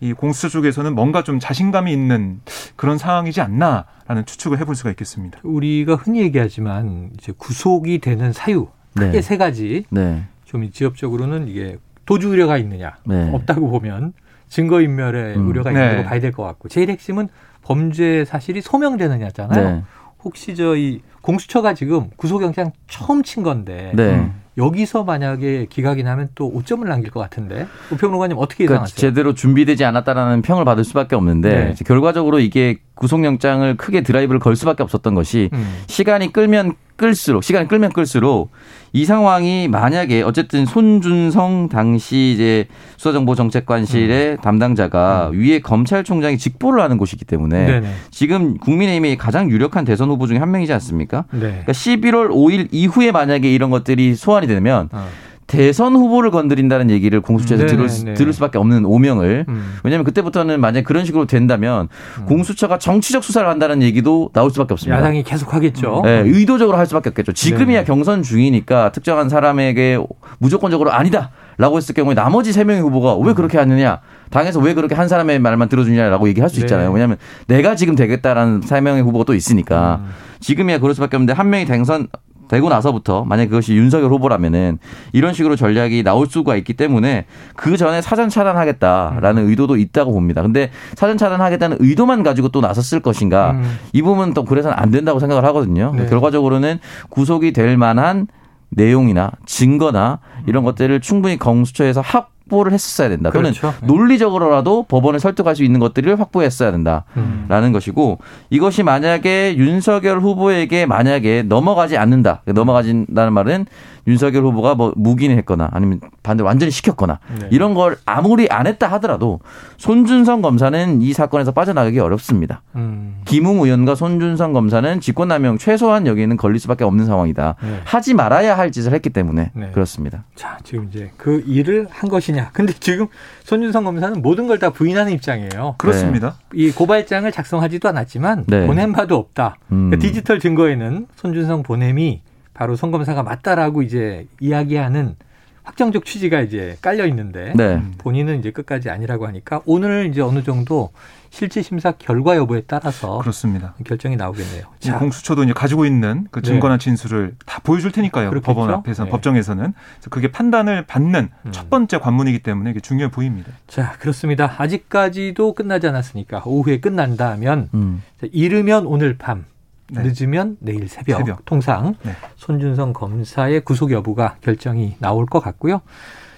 이 0.00 0.12
공수처 0.12 0.48
쪽에서는 0.48 0.94
뭔가 0.94 1.22
좀 1.22 1.38
자신감이 1.38 1.92
있는 1.92 2.40
그런 2.76 2.98
상황이지 2.98 3.40
않나라는 3.40 4.24
추측을 4.26 4.58
해볼 4.58 4.74
수가 4.74 4.90
있겠습니다. 4.90 5.38
우리가 5.42 5.94
흔히 5.96 6.20
얘기하지만 6.22 7.10
이제 7.18 7.32
구속이 7.36 7.98
되는 7.98 8.32
사유 8.32 8.68
크게 8.96 9.10
네. 9.10 9.22
세 9.22 9.36
가지. 9.36 9.84
네. 9.90 10.24
좀 10.44 10.68
지역적으로는 10.70 11.46
이게 11.48 11.78
도주 12.10 12.28
우려가 12.30 12.58
있느냐 12.58 12.96
네. 13.06 13.30
없다고 13.32 13.70
보면 13.70 14.12
증거 14.48 14.80
인멸의 14.80 15.36
음. 15.36 15.48
우려가 15.48 15.70
있는 15.70 15.90
네. 15.90 15.96
거 16.02 16.08
봐야 16.08 16.18
될 16.18 16.32
것 16.32 16.42
같고 16.42 16.68
제일 16.68 16.90
핵심은 16.90 17.28
범죄 17.62 18.24
사실이 18.24 18.62
소명되느냐잖아요. 18.62 19.70
네. 19.70 19.82
혹시 20.24 20.56
저희 20.56 21.02
공수처가 21.22 21.74
지금 21.74 22.10
구속영장 22.16 22.72
처음 22.88 23.22
친 23.22 23.44
건데 23.44 23.92
네. 23.94 24.28
여기서 24.58 25.04
만약에 25.04 25.66
기각이 25.70 26.02
나면 26.02 26.30
또 26.34 26.52
5점을 26.52 26.84
남길 26.84 27.12
것 27.12 27.20
같은데 27.20 27.68
우평론가님 27.92 28.36
어떻게 28.38 28.66
그러니까 28.66 28.86
예상하세요? 28.86 28.96
그러니까 28.96 29.14
제대로 29.14 29.34
준비되지 29.34 29.84
않았다라는 29.84 30.42
평을 30.42 30.64
받을 30.64 30.82
수밖에 30.82 31.14
없는데 31.14 31.74
네. 31.78 31.84
결과적으로 31.86 32.40
이게 32.40 32.78
구속영장을 32.96 33.76
크게 33.76 34.00
드라이브를 34.00 34.40
걸 34.40 34.56
수밖에 34.56 34.82
없었던 34.82 35.14
것이 35.14 35.48
음. 35.52 35.64
시간이 35.86 36.32
끌면 36.32 36.72
끌수록 37.00 37.42
시간이 37.42 37.66
끌면 37.66 37.92
끌수록 37.92 38.50
이 38.92 39.06
상황이 39.06 39.68
만약에 39.68 40.20
어쨌든 40.20 40.66
손준성 40.66 41.70
당시 41.70 42.32
이제 42.34 42.66
수사정보정책관실의 42.98 44.32
음. 44.32 44.36
담당자가 44.36 45.30
음. 45.32 45.40
위에 45.40 45.60
검찰총장이 45.60 46.36
직보를 46.36 46.82
하는 46.82 46.98
곳이기 46.98 47.24
때문에 47.24 47.66
네네. 47.66 47.90
지금 48.10 48.58
국민의힘의 48.58 49.16
가장 49.16 49.50
유력한 49.50 49.86
대선 49.86 50.10
후보 50.10 50.26
중에 50.26 50.36
한 50.36 50.50
명이지 50.50 50.74
않습니까? 50.74 51.24
네. 51.32 51.40
그러니까 51.40 51.72
11월 51.72 52.28
5일 52.28 52.68
이후에 52.70 53.12
만약에 53.12 53.50
이런 53.50 53.70
것들이 53.70 54.14
소환이 54.14 54.46
되면 54.46 54.90
어. 54.92 55.08
대선 55.50 55.96
후보를 55.96 56.30
건드린다는 56.30 56.90
얘기를 56.90 57.20
공수처에서 57.20 57.66
들을, 57.66 57.88
네. 58.04 58.14
들을 58.14 58.32
수밖에 58.32 58.56
없는 58.56 58.84
오명을 58.84 59.46
음. 59.48 59.78
왜냐하면 59.82 60.04
그때부터는 60.04 60.60
만약 60.60 60.78
에 60.78 60.82
그런 60.84 61.04
식으로 61.04 61.26
된다면 61.26 61.88
음. 62.20 62.26
공수처가 62.26 62.78
정치적 62.78 63.24
수사를 63.24 63.48
한다는 63.48 63.82
얘기도 63.82 64.30
나올 64.32 64.52
수밖에 64.52 64.74
없습니다. 64.74 64.98
야당이 64.98 65.24
계속 65.24 65.52
하겠죠. 65.52 66.02
네, 66.04 66.22
의도적으로 66.24 66.78
할 66.78 66.86
수밖에 66.86 67.08
없겠죠. 67.08 67.32
지금이야 67.32 67.80
네. 67.80 67.84
경선 67.84 68.22
중이니까 68.22 68.92
특정한 68.92 69.28
사람에게 69.28 69.98
무조건적으로 70.38 70.92
아니다 70.92 71.30
라고 71.58 71.76
했을 71.76 71.96
경우에 71.96 72.14
나머지 72.14 72.52
세 72.52 72.62
명의 72.62 72.80
후보가 72.82 73.16
왜 73.16 73.34
그렇게 73.34 73.58
하느냐 73.58 74.00
당에서 74.30 74.60
왜 74.60 74.72
그렇게 74.72 74.94
한 74.94 75.08
사람의 75.08 75.40
말만 75.40 75.68
들어주냐라고 75.68 76.28
얘기할 76.28 76.48
수 76.48 76.56
네. 76.56 76.62
있잖아요. 76.62 76.92
왜냐하면 76.92 77.16
내가 77.48 77.74
지금 77.74 77.96
되겠다라는 77.96 78.62
세 78.62 78.80
명의 78.80 79.02
후보가 79.02 79.24
또 79.24 79.34
있으니까 79.34 80.00
음. 80.04 80.10
지금이야 80.38 80.78
그럴 80.78 80.94
수밖에 80.94 81.16
없는데 81.16 81.32
한 81.32 81.50
명이 81.50 81.66
당선 81.66 82.06
되고 82.50 82.68
나서부터 82.68 83.24
만약 83.24 83.46
그것이 83.46 83.74
윤석열 83.76 84.10
후보라면은 84.10 84.78
이런 85.12 85.32
식으로 85.32 85.54
전략이 85.54 86.02
나올 86.02 86.26
수가 86.26 86.56
있기 86.56 86.74
때문에 86.74 87.26
그 87.54 87.76
전에 87.76 88.02
사전 88.02 88.28
차단하겠다라는 88.28 89.44
음. 89.44 89.48
의도도 89.48 89.76
있다고 89.76 90.12
봅니다. 90.12 90.42
근데 90.42 90.72
사전 90.96 91.16
차단하겠다는 91.16 91.76
의도만 91.78 92.24
가지고 92.24 92.48
또 92.48 92.60
나섰을 92.60 93.00
것인가 93.00 93.52
음. 93.52 93.78
이 93.92 94.02
부분은 94.02 94.34
또 94.34 94.44
그래서는 94.44 94.76
안 94.76 94.90
된다고 94.90 95.20
생각을 95.20 95.44
하거든요. 95.44 95.94
네. 95.96 96.06
결과적으로는 96.06 96.80
구속이 97.08 97.52
될 97.52 97.76
만한 97.76 98.26
내용이나 98.70 99.30
증거나 99.46 100.18
이런 100.46 100.64
것들을 100.64 101.00
충분히 101.00 101.38
공수처에서 101.38 102.00
합 102.00 102.30
확보를 102.50 102.72
했었어야 102.72 103.08
된다. 103.08 103.30
또는 103.30 103.52
그렇죠. 103.52 103.74
네. 103.80 103.86
논리적으로라도 103.86 104.82
법원을 104.82 105.20
설득할 105.20 105.56
수 105.56 105.62
있는 105.64 105.80
것들을 105.80 106.18
확보했어야 106.20 106.72
된다라는 106.72 107.04
음. 107.16 107.72
것이고 107.72 108.18
이것이 108.50 108.82
만약에 108.82 109.56
윤석열 109.56 110.20
후보에게 110.20 110.86
만약에 110.86 111.44
넘어가지 111.44 111.96
않는다. 111.96 112.42
넘어가진다는 112.46 113.32
말은 113.32 113.66
윤석열 114.10 114.44
후보가 114.44 114.74
뭐 114.76 114.92
무기를 114.94 115.36
했거나 115.38 115.68
아니면 115.72 116.00
반대로 116.22 116.46
완전히 116.46 116.70
시켰거나 116.70 117.18
네. 117.40 117.48
이런 117.50 117.74
걸 117.74 117.96
아무리 118.04 118.46
안 118.50 118.66
했다 118.66 118.86
하더라도 118.92 119.40
손준성 119.78 120.42
검사는 120.42 121.02
이 121.02 121.12
사건에서 121.12 121.52
빠져나가기 121.52 121.98
어렵습니다. 121.98 122.62
음. 122.76 123.20
김웅 123.24 123.60
의원과 123.60 123.94
손준성 123.94 124.52
검사는 124.52 125.00
직권남용 125.00 125.58
최소한 125.58 126.06
여기는 126.06 126.36
걸릴 126.36 126.60
수밖에 126.60 126.84
없는 126.84 127.06
상황이다. 127.06 127.56
네. 127.62 127.80
하지 127.84 128.14
말아야 128.14 128.56
할 128.56 128.70
짓을 128.70 128.92
했기 128.92 129.10
때문에 129.10 129.50
네. 129.54 129.70
그렇습니다. 129.72 130.24
자, 130.34 130.58
지금 130.64 130.86
이제 130.90 131.10
그 131.16 131.42
일을 131.46 131.86
한 131.90 132.08
것이냐. 132.10 132.50
근데 132.52 132.72
지금 132.72 133.06
손준성 133.44 133.84
검사는 133.84 134.20
모든 134.22 134.46
걸 134.46 134.60
다 134.60 134.68
부인하는 134.68 135.12
입장이에요. 135.12 135.76
그렇습니다. 135.78 136.34
네. 136.52 136.64
이 136.66 136.70
고발장을 136.70 137.32
작성하지도 137.32 137.88
않았지만 137.88 138.44
네. 138.46 138.66
보낸 138.66 138.92
바도 138.92 139.16
없다. 139.16 139.56
음. 139.72 139.88
그러니까 139.88 139.96
디지털 140.06 140.38
증거에는 140.38 141.06
손준성 141.16 141.62
보냄이 141.62 142.20
바로 142.60 142.76
송 142.76 142.90
검사가 142.90 143.22
맞다라고 143.22 143.80
이제 143.80 144.26
이야기하는 144.38 145.16
확정적 145.62 146.04
취지가 146.04 146.42
이제 146.42 146.76
깔려 146.82 147.06
있는데 147.06 147.54
네. 147.56 147.82
본인은 147.96 148.38
이제 148.38 148.50
끝까지 148.50 148.90
아니라고 148.90 149.26
하니까 149.26 149.62
오늘 149.64 150.10
이제 150.10 150.20
어느 150.20 150.42
정도 150.42 150.90
실제 151.30 151.62
심사 151.62 151.92
결과 151.92 152.36
여부에 152.36 152.64
따라서 152.66 153.16
그렇습니다. 153.20 153.72
결정이 153.86 154.16
나오겠네요. 154.16 154.64
자. 154.78 154.98
공수처도 154.98 155.44
이제 155.44 155.54
가지고 155.54 155.86
있는 155.86 156.26
그 156.30 156.42
증거나 156.42 156.76
네. 156.76 156.84
진술을 156.84 157.36
다 157.46 157.62
보여줄 157.64 157.92
테니까요. 157.92 158.28
그렇겠죠? 158.28 158.44
법원 158.44 158.74
앞에서 158.74 159.04
네. 159.04 159.10
법정에서는 159.10 159.72
그래서 159.72 160.10
그게 160.10 160.30
판단을 160.30 160.84
받는 160.84 161.30
음. 161.46 161.52
첫 161.52 161.70
번째 161.70 161.98
관문이기 161.98 162.40
때문에 162.40 162.72
이게 162.72 162.80
중요해 162.80 163.10
보입니다. 163.10 163.52
자 163.68 163.92
그렇습니다. 164.00 164.54
아직까지도 164.58 165.54
끝나지 165.54 165.86
않았으니까 165.86 166.42
오후에 166.44 166.80
끝난다면 166.80 167.70
음. 167.72 168.02
이르면 168.20 168.84
오늘 168.84 169.16
밤 169.16 169.46
네. 169.90 170.02
늦으면 170.02 170.56
내일 170.60 170.88
새벽, 170.88 171.18
새벽. 171.18 171.44
통상 171.44 171.94
네. 172.02 172.12
손준성 172.36 172.92
검사의 172.92 173.62
구속 173.62 173.90
여부가 173.92 174.36
결정이 174.40 174.96
나올 174.98 175.26
것 175.26 175.40
같고요. 175.40 175.80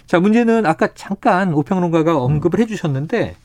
자, 0.06 0.20
문제는 0.20 0.66
아까 0.66 0.88
잠깐 0.94 1.54
오평론가가 1.54 2.18
언급을 2.18 2.60
해 2.60 2.66
주셨는데 2.66 3.36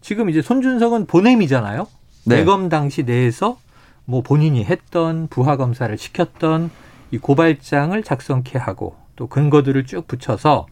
지금 0.00 0.30
이제 0.30 0.42
손준성은 0.42 1.06
보냄이잖아요. 1.06 1.86
네. 2.26 2.36
내검 2.36 2.68
당시 2.68 3.02
내에서 3.02 3.58
뭐 4.04 4.22
본인이 4.22 4.64
했던 4.64 5.28
부하 5.28 5.56
검사를 5.56 5.96
시켰던 5.96 6.70
이 7.10 7.18
고발장을 7.18 8.02
작성케 8.02 8.58
하고 8.58 8.96
또 9.16 9.26
근거들을 9.26 9.86
쭉 9.86 10.06
붙여서 10.06 10.66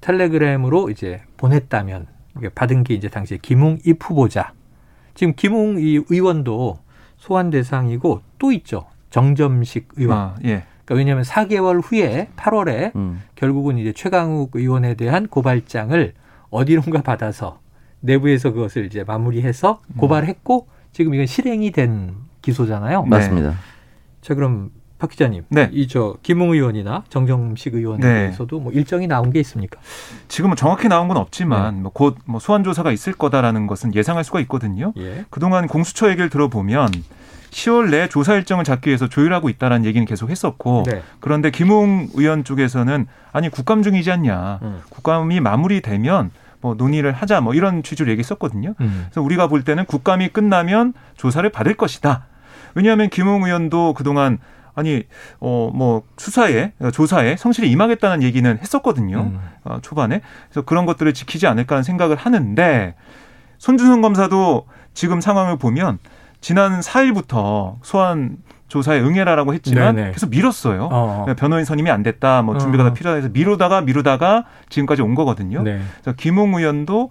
텔레그램으로 0.00 0.90
이제 0.90 1.22
보냈다면 1.36 2.06
받은 2.54 2.84
게 2.84 2.94
이제 2.94 3.08
당시에 3.08 3.38
김웅 3.40 3.78
입 3.84 3.98
후보자. 4.02 4.52
지금 5.14 5.34
김웅 5.36 5.76
이 5.78 6.02
의원도 6.08 6.78
소환 7.24 7.48
대상이고 7.48 8.20
또 8.38 8.52
있죠. 8.52 8.84
정점식 9.08 9.88
의원. 9.96 10.18
아, 10.18 10.34
예. 10.44 10.64
그러니까 10.84 10.94
왜냐하면 10.94 11.24
4개월 11.24 11.80
후에 11.82 12.28
8월에 12.36 12.94
음. 12.96 13.22
결국은 13.34 13.78
이제 13.78 13.94
최강욱 13.94 14.50
의원에 14.54 14.92
대한 14.92 15.26
고발장을 15.28 16.12
어디론가 16.50 17.00
받아서 17.00 17.60
내부에서 18.00 18.52
그것을 18.52 18.84
이제 18.84 19.04
마무리해서 19.04 19.80
음. 19.86 19.96
고발했고 19.96 20.68
지금 20.92 21.14
이건 21.14 21.24
실행이 21.24 21.70
된 21.70 22.14
기소잖아요. 22.42 23.04
네. 23.04 23.08
맞습니다. 23.08 23.54
자 24.20 24.34
그럼 24.34 24.70
박 24.98 25.10
기자님, 25.10 25.44
네. 25.48 25.70
이저 25.72 26.16
김웅 26.22 26.52
의원이나 26.52 27.04
정정식 27.08 27.74
의원에 27.74 28.06
네. 28.06 28.14
대해서도 28.14 28.60
뭐 28.60 28.72
일정이 28.72 29.06
나온 29.06 29.30
게 29.30 29.40
있습니까? 29.40 29.80
지금은 30.28 30.56
정확히 30.56 30.88
나온 30.88 31.08
건 31.08 31.16
없지만 31.16 31.76
네. 31.76 31.80
뭐 31.82 31.92
곧뭐 31.92 32.14
뭐 32.26 32.40
소환 32.40 32.64
조사가 32.64 32.92
있을 32.92 33.12
거다라는 33.12 33.66
것은 33.66 33.94
예상할 33.94 34.24
수가 34.24 34.40
있거든요. 34.40 34.92
예. 34.98 35.24
그동안 35.30 35.66
공수처 35.66 36.08
얘기를 36.10 36.30
들어보면 36.30 36.90
10월 37.54 37.90
내 37.90 38.08
조사 38.08 38.34
일정을 38.34 38.64
잡기 38.64 38.88
위해서 38.88 39.08
조율하고 39.08 39.48
있다라는 39.48 39.84
얘기는 39.86 40.04
계속 40.06 40.30
했었고 40.30 40.82
네. 40.86 41.02
그런데 41.20 41.50
김웅 41.50 42.08
의원 42.14 42.42
쪽에서는 42.42 43.06
아니 43.32 43.48
국감 43.48 43.82
중이지 43.82 44.10
않냐. 44.10 44.58
음. 44.62 44.80
국감이 44.90 45.38
마무리되면 45.40 46.30
뭐 46.60 46.74
논의를 46.74 47.12
하자 47.12 47.40
뭐 47.40 47.54
이런 47.54 47.82
취지로 47.82 48.10
얘기했었거든요. 48.10 48.74
음. 48.80 49.06
그래서 49.06 49.22
우리가 49.22 49.46
볼 49.46 49.62
때는 49.62 49.84
국감이 49.84 50.28
끝나면 50.30 50.94
조사를 51.16 51.48
받을 51.50 51.74
것이다. 51.74 52.26
왜냐하면 52.74 53.08
김웅 53.08 53.44
의원도 53.44 53.94
그동안 53.94 54.38
아니 54.74 55.04
어 55.38 55.70
뭐 55.72 56.02
수사에 56.16 56.72
조사에 56.92 57.36
성실히 57.36 57.70
임하겠다는 57.70 58.24
얘기는 58.24 58.58
했었거든요. 58.58 59.30
음. 59.32 59.40
어, 59.62 59.78
초반에 59.80 60.22
그래서 60.48 60.62
그런 60.62 60.86
것들을 60.86 61.14
지키지 61.14 61.46
않을까 61.46 61.76
하는 61.76 61.84
생각을 61.84 62.16
하는데 62.16 62.96
손준성 63.58 64.00
검사도 64.00 64.66
지금 64.92 65.20
상황을 65.20 65.56
보면 65.58 65.98
지난 66.44 66.80
4일부터 66.80 67.76
소환 67.80 68.36
조사에 68.68 69.00
응해라라고 69.00 69.54
했지만 69.54 69.96
네네. 69.96 70.12
계속 70.12 70.28
밀었어요. 70.28 70.88
어어. 70.92 71.24
어. 71.30 71.34
변호인 71.36 71.64
선임이 71.64 71.90
안 71.90 72.02
됐다, 72.02 72.42
뭐 72.42 72.58
준비가 72.58 72.84
어. 72.84 72.88
더 72.88 72.92
필요하다 72.92 73.16
해서 73.16 73.28
미루다가 73.32 73.80
미루다가 73.80 74.44
지금까지 74.68 75.00
온 75.00 75.14
거거든요. 75.14 75.62
네. 75.62 75.80
그래서 76.02 76.14
김웅 76.14 76.54
의원도 76.54 77.10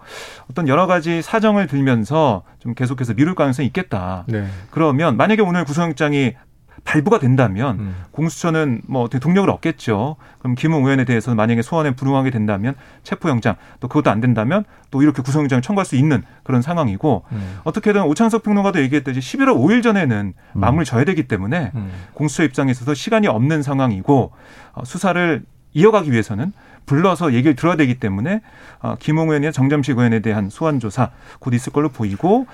어떤 0.52 0.68
여러 0.68 0.86
가지 0.86 1.24
사정을 1.24 1.66
들면서 1.66 2.44
좀 2.60 2.76
계속해서 2.76 3.16
미룰 3.16 3.34
가능성이 3.34 3.66
있겠다. 3.66 4.24
네. 4.28 4.46
그러면 4.70 5.18
만약에 5.18 5.42
오늘 5.42 5.66
구속영장이 5.66 6.36
발부가 6.84 7.18
된다면 7.20 7.80
음. 7.80 7.96
공수처는 8.12 8.82
뭐 8.88 9.04
어떻게 9.04 9.20
동력을 9.20 9.50
얻겠죠. 9.50 10.18
그럼 10.40 10.56
김웅 10.56 10.84
의원에 10.84 11.06
대해서 11.06 11.34
만약에 11.34 11.62
소환에 11.62 11.96
불응하게 11.96 12.30
된다면 12.30 12.76
체포영장 13.04 13.56
또 13.80 13.88
그것도 13.88 14.12
안 14.12 14.20
된다면 14.22 14.66
또 14.92 15.02
이렇게 15.02 15.22
구속영장을 15.22 15.62
청구할 15.62 15.86
수 15.86 15.96
있는 15.96 16.24
그런 16.44 16.62
상황이고 16.62 17.24
음. 17.32 17.60
어떻게든 17.64 18.04
오창석 18.04 18.44
평론가도 18.44 18.82
얘기했듯이 18.82 19.20
11월 19.20 19.56
5일 19.56 19.82
전에는 19.82 20.34
음. 20.36 20.60
마무리 20.60 20.86
져야 20.86 21.06
되기 21.06 21.28
때문에 21.28 21.72
음. 21.74 21.92
공수처 22.14 22.44
입장에 22.44 22.72
있어서 22.72 22.94
시간이 22.94 23.28
없는 23.28 23.64
상황이고 23.64 24.32
어, 24.74 24.84
수사를 24.86 25.44
이어가기 25.74 26.12
위해서는 26.12 26.52
불러서 26.86 27.34
얘기를 27.34 27.56
들어야 27.56 27.78
되기 27.78 27.96
때문에 28.00 28.42
어, 28.82 28.96
김웅 29.00 29.30
의원이나 29.30 29.52
정점식 29.52 29.98
의원에 29.98 30.20
대한 30.20 30.50
소환 30.50 30.80
조사 30.80 31.12
곧 31.40 31.54
있을 31.54 31.72
걸로 31.72 31.90
보이고 31.90 32.46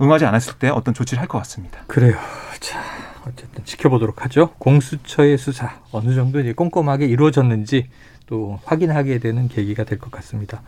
응하지 0.00 0.26
않았을 0.26 0.54
때 0.58 0.68
어떤 0.68 0.92
조치를 0.92 1.20
할 1.22 1.28
것 1.28 1.38
같습니다. 1.38 1.80
그래요. 1.86 2.16
자. 2.60 2.80
어쨌든 3.28 3.64
지켜보도록 3.64 4.24
하죠. 4.24 4.50
공수처의 4.58 5.38
수사 5.38 5.80
어느 5.92 6.14
정도 6.14 6.40
이제 6.40 6.52
꼼꼼하게 6.52 7.06
이루어졌는지 7.06 7.88
또 8.26 8.58
확인하게 8.64 9.18
되는 9.18 9.48
계기가 9.48 9.84
될 9.84 9.98
것 9.98 10.10
같습니다. 10.10 10.62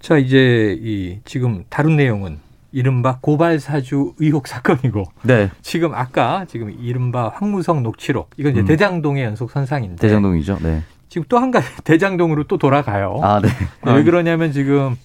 자, 0.00 0.18
이제 0.18 0.76
이 0.80 1.18
지금 1.24 1.64
다룬 1.68 1.96
내용은 1.96 2.38
이른바 2.72 3.18
고발 3.20 3.60
사주 3.60 4.14
의혹 4.18 4.48
사건이고 4.48 5.04
네. 5.22 5.50
지금 5.60 5.94
아까 5.94 6.44
지금 6.48 6.70
이른바 6.70 7.28
황무성 7.28 7.82
녹취록 7.82 8.30
이건 8.36 8.52
이제 8.52 8.60
음. 8.62 8.66
대장동의 8.66 9.24
연속 9.24 9.50
선상인데 9.50 9.96
대장동이죠. 10.00 10.58
네. 10.62 10.82
지금 11.08 11.26
또 11.28 11.38
한 11.38 11.50
가지 11.50 11.66
대장동으로 11.84 12.44
또 12.44 12.56
돌아가요. 12.58 13.20
아, 13.22 13.40
네. 13.40 13.48
왜 13.84 14.02
그러냐면 14.04 14.52
지금 14.52 14.96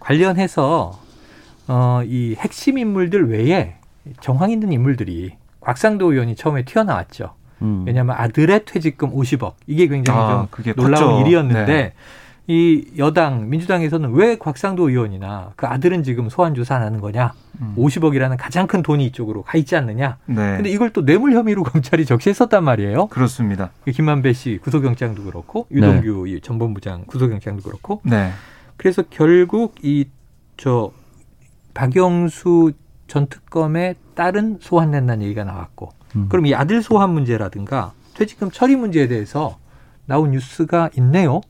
관련해서 0.00 0.98
어, 1.68 2.00
이 2.04 2.36
핵심 2.38 2.78
인물들 2.78 3.28
외에 3.28 3.74
정황 4.20 4.50
있는 4.52 4.70
인물들이 4.72 5.32
곽상도 5.66 6.12
의원이 6.12 6.36
처음에 6.36 6.64
튀어나왔죠. 6.64 7.34
음. 7.62 7.84
왜냐하면 7.86 8.14
아들의 8.18 8.64
퇴직금 8.64 9.12
50억 9.12 9.54
이게 9.66 9.88
굉장히 9.88 10.18
아, 10.20 10.46
좀 10.62 10.72
놀라운 10.76 11.06
컸죠. 11.16 11.26
일이었는데 11.26 11.64
네. 11.66 11.92
이 12.48 12.84
여당 12.96 13.50
민주당에서는 13.50 14.12
왜 14.12 14.36
곽상도 14.38 14.88
의원이나 14.88 15.50
그 15.56 15.66
아들은 15.66 16.04
지금 16.04 16.28
소환 16.28 16.54
조사 16.54 16.76
안 16.76 16.82
하는 16.82 17.00
거냐? 17.00 17.32
음. 17.60 17.74
50억이라는 17.76 18.36
가장 18.38 18.68
큰 18.68 18.82
돈이 18.84 19.04
이쪽으로 19.06 19.42
가 19.42 19.58
있지 19.58 19.74
않느냐? 19.74 20.18
네. 20.26 20.34
근데 20.34 20.70
이걸 20.70 20.90
또 20.90 21.04
뇌물 21.04 21.32
혐의로 21.32 21.64
검찰이 21.64 22.04
적시했었단 22.06 22.62
말이에요. 22.62 23.08
그렇습니다. 23.08 23.70
그 23.84 23.90
김만배 23.90 24.32
씨 24.32 24.58
구속영장도 24.62 25.24
그렇고 25.24 25.66
유동규 25.72 26.26
네. 26.28 26.40
전 26.40 26.58
본부장 26.58 27.04
구속영장도 27.06 27.62
그렇고. 27.62 28.00
네. 28.04 28.30
그래서 28.76 29.02
결국 29.10 29.74
이 29.82 30.04
저 30.56 30.90
박영수 31.74 32.72
전 33.08 33.26
특검에 33.26 33.94
따른 34.16 34.58
소환된다는 34.60 35.24
얘기가 35.24 35.44
나왔고 35.44 35.90
음. 36.16 36.26
그럼 36.28 36.46
이 36.46 36.54
아들 36.54 36.82
소환 36.82 37.10
문제라든가 37.10 37.92
퇴직금 38.14 38.50
처리 38.50 38.74
문제에 38.74 39.06
대해서 39.06 39.58
나온 40.06 40.32
뉴스가 40.32 40.90
있네요. 40.96 41.40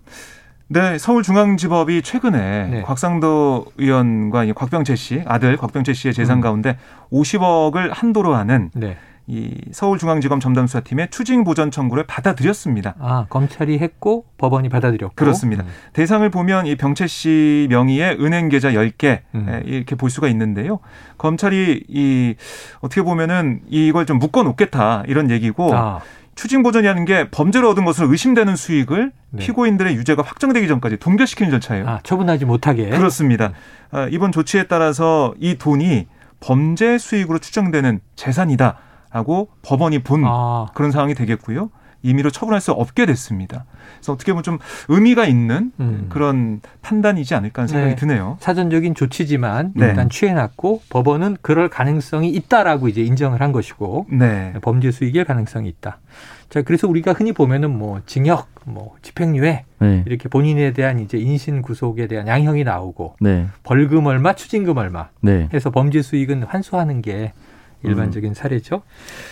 네, 0.68 0.98
서울중앙지법이 0.98 2.02
최근에 2.02 2.68
네. 2.68 2.82
곽상도 2.82 3.66
의원과 3.78 4.52
곽병채 4.52 4.96
씨 4.96 5.22
아들 5.24 5.56
곽병채 5.56 5.92
씨의 5.94 6.12
재산 6.12 6.38
음. 6.38 6.42
가운데 6.42 6.76
50억을 7.12 7.90
한도로 7.92 8.34
하는 8.34 8.70
네. 8.74 8.96
이 9.28 9.50
서울중앙지검 9.72 10.38
전담수사팀의 10.38 11.08
추징 11.10 11.42
보전 11.42 11.70
청구를 11.72 12.04
받아들였습니다. 12.04 12.94
아 13.00 13.26
검찰이 13.28 13.78
했고 13.78 14.24
법원이 14.38 14.68
받아들였고 14.68 15.14
그렇습니다. 15.16 15.64
음. 15.64 15.68
대상을 15.92 16.28
보면 16.30 16.66
이 16.66 16.76
병채 16.76 17.08
씨 17.08 17.66
명의의 17.68 18.18
은행 18.20 18.48
계좌 18.48 18.70
10개 18.70 19.22
음. 19.34 19.62
이렇게 19.64 19.96
볼 19.96 20.10
수가 20.10 20.28
있는데요. 20.28 20.78
검찰이 21.18 21.84
이 21.88 22.34
어떻게 22.80 23.02
보면은 23.02 23.62
이걸 23.68 24.06
좀 24.06 24.18
묶어 24.18 24.44
놓겠다 24.44 25.02
이런 25.08 25.30
얘기고 25.30 25.74
아. 25.74 26.00
추징 26.36 26.62
보전이라는 26.62 27.04
게 27.06 27.28
범죄로 27.30 27.70
얻은 27.70 27.84
것으로 27.84 28.10
의심되는 28.12 28.54
수익을 28.54 29.10
네. 29.30 29.44
피고인들의 29.44 29.96
유죄가 29.96 30.22
확정되기 30.22 30.68
전까지 30.68 30.98
동결시키는 30.98 31.50
절차예요. 31.50 31.88
아, 31.88 32.00
처분하지 32.02 32.44
못하게. 32.44 32.90
그렇습니다. 32.90 33.52
아, 33.90 34.06
이번 34.10 34.32
조치에 34.32 34.64
따라서 34.64 35.34
이 35.40 35.56
돈이 35.56 36.06
범죄 36.40 36.98
수익으로 36.98 37.38
추정되는 37.38 38.00
재산이다. 38.16 38.78
하고 39.16 39.48
법원이 39.62 40.00
본 40.00 40.22
아. 40.26 40.66
그런 40.74 40.90
상황이 40.90 41.14
되겠고요. 41.14 41.70
임의로 42.02 42.30
처분할 42.30 42.60
수 42.60 42.70
없게 42.70 43.04
됐습니다. 43.06 43.64
그래서 43.96 44.12
어떻게 44.12 44.32
보면 44.32 44.44
좀 44.44 44.58
의미가 44.88 45.26
있는 45.26 45.72
음. 45.80 46.06
그런 46.08 46.60
판단이지 46.82 47.34
않을까 47.34 47.62
하는 47.62 47.68
생각이 47.68 47.94
네. 47.94 47.96
드네요. 47.96 48.36
사전적인 48.40 48.94
조치지만 48.94 49.72
네. 49.74 49.86
일단 49.86 50.08
취해놨고 50.08 50.82
법원은 50.88 51.38
그럴 51.40 51.68
가능성이 51.68 52.28
있다라고 52.30 52.88
이제 52.88 53.02
인정을 53.02 53.40
한 53.40 53.50
것이고 53.50 54.06
네. 54.10 54.52
범죄 54.62 54.92
수익의 54.92 55.24
가능성이 55.24 55.68
있다. 55.68 55.98
자 56.48 56.62
그래서 56.62 56.86
우리가 56.86 57.12
흔히 57.12 57.32
보면은 57.32 57.76
뭐 57.76 58.00
징역, 58.06 58.48
뭐 58.64 58.94
집행유예 59.02 59.64
네. 59.80 60.04
이렇게 60.06 60.28
본인에 60.28 60.72
대한 60.72 61.00
이제 61.00 61.18
인신 61.18 61.60
구속에 61.60 62.06
대한 62.06 62.28
양형이 62.28 62.62
나오고 62.62 63.16
네. 63.20 63.46
벌금 63.64 64.06
얼마, 64.06 64.34
추징금 64.34 64.76
얼마 64.76 65.08
네. 65.20 65.48
해서 65.52 65.70
범죄 65.70 66.02
수익은 66.02 66.44
환수하는 66.44 67.02
게 67.02 67.32
일반적인 67.86 68.30
음. 68.30 68.34
사례죠. 68.34 68.82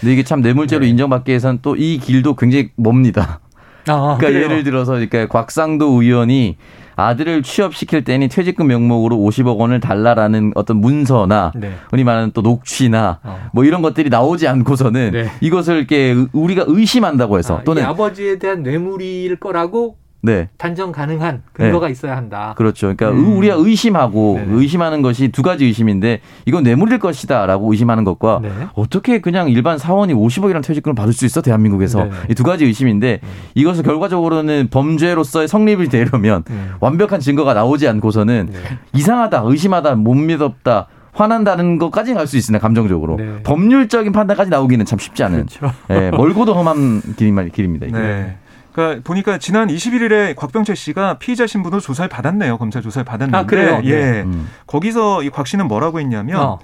근데 0.01 0.13
이게 0.13 0.23
참 0.23 0.41
뇌물죄로 0.41 0.83
네. 0.83 0.89
인정받기 0.89 1.31
위해서는 1.31 1.59
또 1.63 1.75
이 1.77 1.99
길도 1.99 2.37
굉장히 2.37 2.71
멉니다. 2.77 3.41
아, 3.89 4.17
그러니까 4.19 4.27
그래요? 4.29 4.45
예를 4.45 4.65
들어서 4.65 4.93
그러니까 4.93 5.27
곽상도 5.27 6.01
의원이 6.03 6.57
아들을 6.97 7.43
취업시킬 7.43 8.05
때니 8.05 8.29
퇴직금 8.29 8.69
명목으로 8.69 9.17
50억 9.17 9.59
원을 9.59 9.81
달라라는 9.81 10.53
어떤 10.55 10.77
문서나 10.77 11.53
네. 11.57 11.73
흔히 11.91 12.05
말하는 12.05 12.31
또 12.33 12.41
녹취나 12.41 13.19
어. 13.25 13.49
뭐 13.53 13.65
이런 13.65 13.83
것들이 13.83 14.11
나오지 14.11 14.47
않고서는 14.47 15.11
네. 15.11 15.27
이것을 15.41 15.79
이렇게 15.79 16.15
우리가 16.33 16.65
의심한다고 16.69 17.39
해서 17.39 17.59
아, 17.59 17.65
또는 17.65 17.85
아버지에 17.85 18.39
대한 18.39 18.63
뇌물일 18.63 19.37
거라고 19.41 19.97
네. 20.25 20.49
단정 20.57 20.91
가능한 20.91 21.43
근거가 21.53 21.87
네. 21.87 21.93
있어야 21.93 22.17
한다. 22.17 22.55
그렇죠. 22.57 22.95
그러니까 22.97 23.11
음. 23.11 23.37
우리가 23.37 23.57
의심하고 23.59 24.41
네네. 24.43 24.55
의심하는 24.55 25.03
것이 25.03 25.29
두 25.29 25.43
가지 25.43 25.67
의심인데 25.67 26.21
이건 26.47 26.63
뇌물일 26.65 26.99
것이다라고 26.99 27.71
의심하는 27.71 28.05
것과 28.05 28.41
네. 28.43 28.51
어떻게 28.75 29.21
그냥 29.21 29.51
일반 29.51 29.77
사원이 29.77 30.15
50억이라는 30.15 30.65
퇴직금을 30.65 30.95
받을 30.95 31.13
수 31.13 31.27
있어 31.27 31.43
대한민국에서 31.43 32.09
이 32.31 32.35
두 32.35 32.43
가지 32.43 32.65
의심인데 32.65 33.21
음. 33.23 33.29
이것을 33.55 33.83
결과적으로는 33.85 34.69
범죄로서의 34.71 35.47
성립이 35.47 35.89
되려면 35.89 36.43
음. 36.51 36.71
완벽한 36.81 37.21
증거가 37.21 37.53
나오지 37.55 37.87
않고서는 37.89 38.49
네. 38.51 38.59
이상하다, 38.95 39.43
의심하다, 39.45 39.95
못 39.97 40.15
믿었다. 40.15 40.89
화난다는 41.13 41.79
것까지는 41.79 42.17
갈수 42.17 42.37
있으나 42.37 42.59
감정적으로 42.59 43.17
네. 43.17 43.43
법률적인 43.45 44.11
판단까지 44.11 44.51
나오기는 44.51 44.85
참 44.85 44.99
쉽지 44.99 45.23
않은 45.23 45.47
그렇죠. 45.47 45.73
예, 45.91 46.11
멀고도 46.11 46.55
험한 46.55 47.03
길입니다. 47.17 47.87
네. 47.87 48.37
그러니까 48.75 49.03
보니까 49.05 49.39
지난 49.39 49.69
21일에 49.69 50.35
곽병철 50.35 50.75
씨가 50.77 51.19
피의자 51.19 51.47
신분으로 51.47 51.81
조사를 51.81 52.09
받았네요. 52.09 52.59
검찰 52.59 52.83
조사를 52.83 53.05
받았는데. 53.05 53.39
아, 53.39 53.47
그래요? 53.47 53.81
예. 53.85 54.01
네. 54.01 54.23
음. 54.23 54.49
거기서 54.67 55.23
이 55.23 55.31
곽 55.31 55.47
씨는 55.47 55.69
뭐라고 55.69 56.01
했냐면 56.01 56.41
어. 56.41 56.59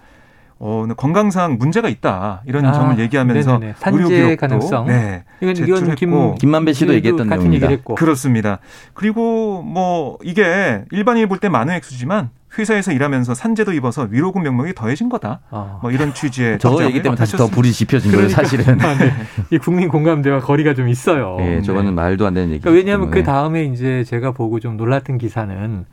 어, 0.59 0.87
건강상 0.97 1.57
문제가 1.59 1.89
있다 1.89 2.43
이런 2.47 2.67
아, 2.67 2.73
점을 2.73 2.99
얘기하면서 2.99 3.61
의료 3.93 4.09
기록도 4.09 4.37
가능성. 4.37 4.87
네, 4.89 5.25
이건 5.41 5.57
이건 5.57 5.95
김, 5.95 6.35
김만배 6.35 6.73
씨도 6.75 6.93
얘기했던 6.95 7.29
내용입니다. 7.29 7.69
그렇습니다. 7.95 8.59
그리고 8.93 9.63
뭐 9.63 10.19
이게 10.23 10.85
일반인이 10.91 11.27
볼 11.27 11.39
때 11.39 11.49
많은 11.49 11.73
액수지만 11.77 12.29
회사에서 12.59 12.93
일하면서 12.93 13.35
산재도 13.35 13.73
입어서 13.75 14.09
위로금 14.11 14.43
명목이 14.43 14.75
더해진 14.75 15.09
거다. 15.09 15.41
아. 15.51 15.79
뭐 15.83 15.91
이런 15.91 16.13
취지의 16.15 16.59
저 16.63 16.85
얘기 16.85 17.03
때문에 17.03 17.17
다시 17.19 17.37
더 17.37 17.47
불이 17.47 17.73
지펴진 17.73 18.11
그러니까, 18.11 18.35
거예요, 18.35 18.49
사실은. 18.49 18.81
아, 18.83 18.99
네. 18.99 19.13
이 19.51 19.59
국민 19.59 19.89
공감대와 19.89 20.41
거리가 20.41 20.75
좀 20.75 20.89
있어요. 20.89 21.37
네, 21.39 21.63
저거는 21.63 21.91
네. 21.91 21.93
말도 21.93 22.27
안 22.27 22.35
되는 22.35 22.51
얘기. 22.51 22.61
그러니까 22.61 22.79
왜냐하면 22.79 23.11
그 23.11 23.23
다음에 23.23 23.65
이제 23.65 24.05
제가 24.05 24.33
보고 24.33 24.59
좀 24.59 24.77
놀랐던 24.77 25.19
기사는 25.19 25.85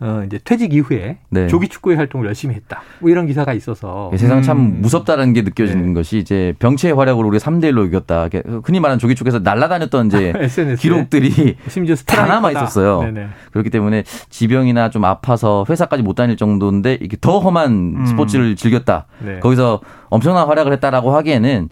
어, 0.00 0.22
이제 0.26 0.38
퇴직 0.44 0.74
이후에 0.74 1.18
네. 1.30 1.46
조기 1.46 1.68
축구의 1.68 1.96
활동을 1.96 2.26
열심히 2.26 2.54
했다. 2.54 2.82
뭐 2.98 3.10
이런 3.10 3.26
기사가 3.26 3.52
있어서 3.54 4.08
네, 4.10 4.18
세상 4.18 4.42
참 4.42 4.58
음. 4.58 4.80
무섭다는 4.80 5.32
게 5.32 5.42
느껴지는 5.42 5.88
네. 5.88 5.94
것이 5.94 6.18
이제 6.18 6.54
병체의 6.58 6.94
활약으로 6.94 7.28
우리가 7.28 7.44
3대 7.44 7.70
1로 7.72 7.86
이겼다. 7.86 8.28
흔히 8.64 8.80
말하는 8.80 8.98
조기 8.98 9.14
축구에서 9.14 9.38
날아다녔던 9.38 10.08
이제 10.08 10.32
기록들이 10.78 11.56
심지어 11.68 11.94
다 11.94 12.26
남아 12.26 12.50
있었어요. 12.50 13.02
네네. 13.02 13.28
그렇기 13.52 13.70
때문에 13.70 14.04
지병이나 14.30 14.90
좀 14.90 15.04
아파서 15.04 15.64
회사까지 15.68 16.02
못 16.02 16.14
다닐 16.14 16.36
정도인데 16.36 16.98
이게 17.00 17.16
더 17.20 17.38
험한 17.38 17.72
음. 17.96 18.06
스포츠를 18.06 18.56
즐겼다. 18.56 19.06
네. 19.20 19.38
거기서 19.40 19.80
엄청난 20.10 20.46
활약을 20.46 20.72
했다라고 20.74 21.14
하기에는 21.14 21.68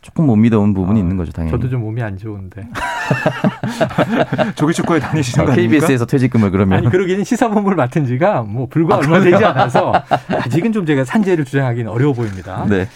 조금 0.00 0.26
못 0.26 0.36
믿어온 0.36 0.74
부분이 0.74 0.98
아, 0.98 1.02
있는 1.02 1.16
거죠, 1.16 1.32
당연히. 1.32 1.50
저도 1.52 1.68
좀 1.68 1.80
몸이 1.80 2.02
안 2.02 2.16
좋은데. 2.16 2.68
조기 4.54 4.72
축구에 4.74 5.00
다니시는 5.00 5.46
거 5.46 5.52
KBS에서 5.52 6.06
퇴직금을 6.06 6.50
그러면. 6.50 6.78
아니, 6.78 6.90
그러기는 6.90 7.24
시사본부를 7.24 7.76
맡은 7.76 8.06
지가 8.06 8.42
뭐 8.42 8.66
불과 8.68 8.96
아, 8.96 8.98
얼마 8.98 9.20
되지 9.20 9.44
않아서 9.44 9.92
아직은 10.28 10.72
좀 10.72 10.86
제가 10.86 11.04
산재를 11.04 11.44
주장하기는 11.44 11.90
어려워 11.90 12.12
보입니다. 12.12 12.66
네. 12.68 12.88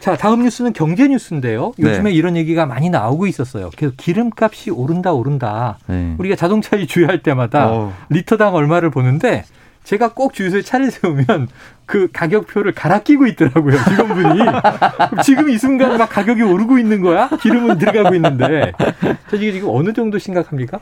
자, 0.00 0.16
다음 0.16 0.42
뉴스는 0.42 0.72
경제 0.72 1.06
뉴스인데요. 1.08 1.72
요즘에 1.78 2.10
네. 2.10 2.12
이런 2.12 2.36
얘기가 2.36 2.64
많이 2.66 2.88
나오고 2.88 3.26
있었어요. 3.26 3.70
계속 3.76 3.96
기름값이 3.96 4.70
오른다, 4.70 5.12
오른다. 5.12 5.78
네. 5.86 6.14
우리가 6.18 6.36
자동차에 6.36 6.86
주유할 6.86 7.22
때마다 7.22 7.68
어. 7.68 7.92
리터당 8.08 8.54
얼마를 8.54 8.90
보는데 8.90 9.44
제가 9.84 10.12
꼭 10.12 10.34
주유소에 10.34 10.62
차를 10.62 10.90
세우면 10.92 11.48
그 11.86 12.08
가격표를 12.12 12.72
갈아 12.72 13.00
끼고 13.00 13.26
있더라고요, 13.26 13.76
직원분이. 13.88 14.40
지금 15.24 15.50
이 15.50 15.58
순간 15.58 15.98
막 15.98 16.08
가격이 16.08 16.42
오르고 16.42 16.78
있는 16.78 17.00
거야? 17.00 17.28
기름은 17.28 17.78
들어가고 17.78 18.14
있는데. 18.14 18.72
저 19.28 19.36
이게 19.36 19.52
지금 19.52 19.70
어느 19.70 19.92
정도 19.92 20.18
심각합니까? 20.18 20.78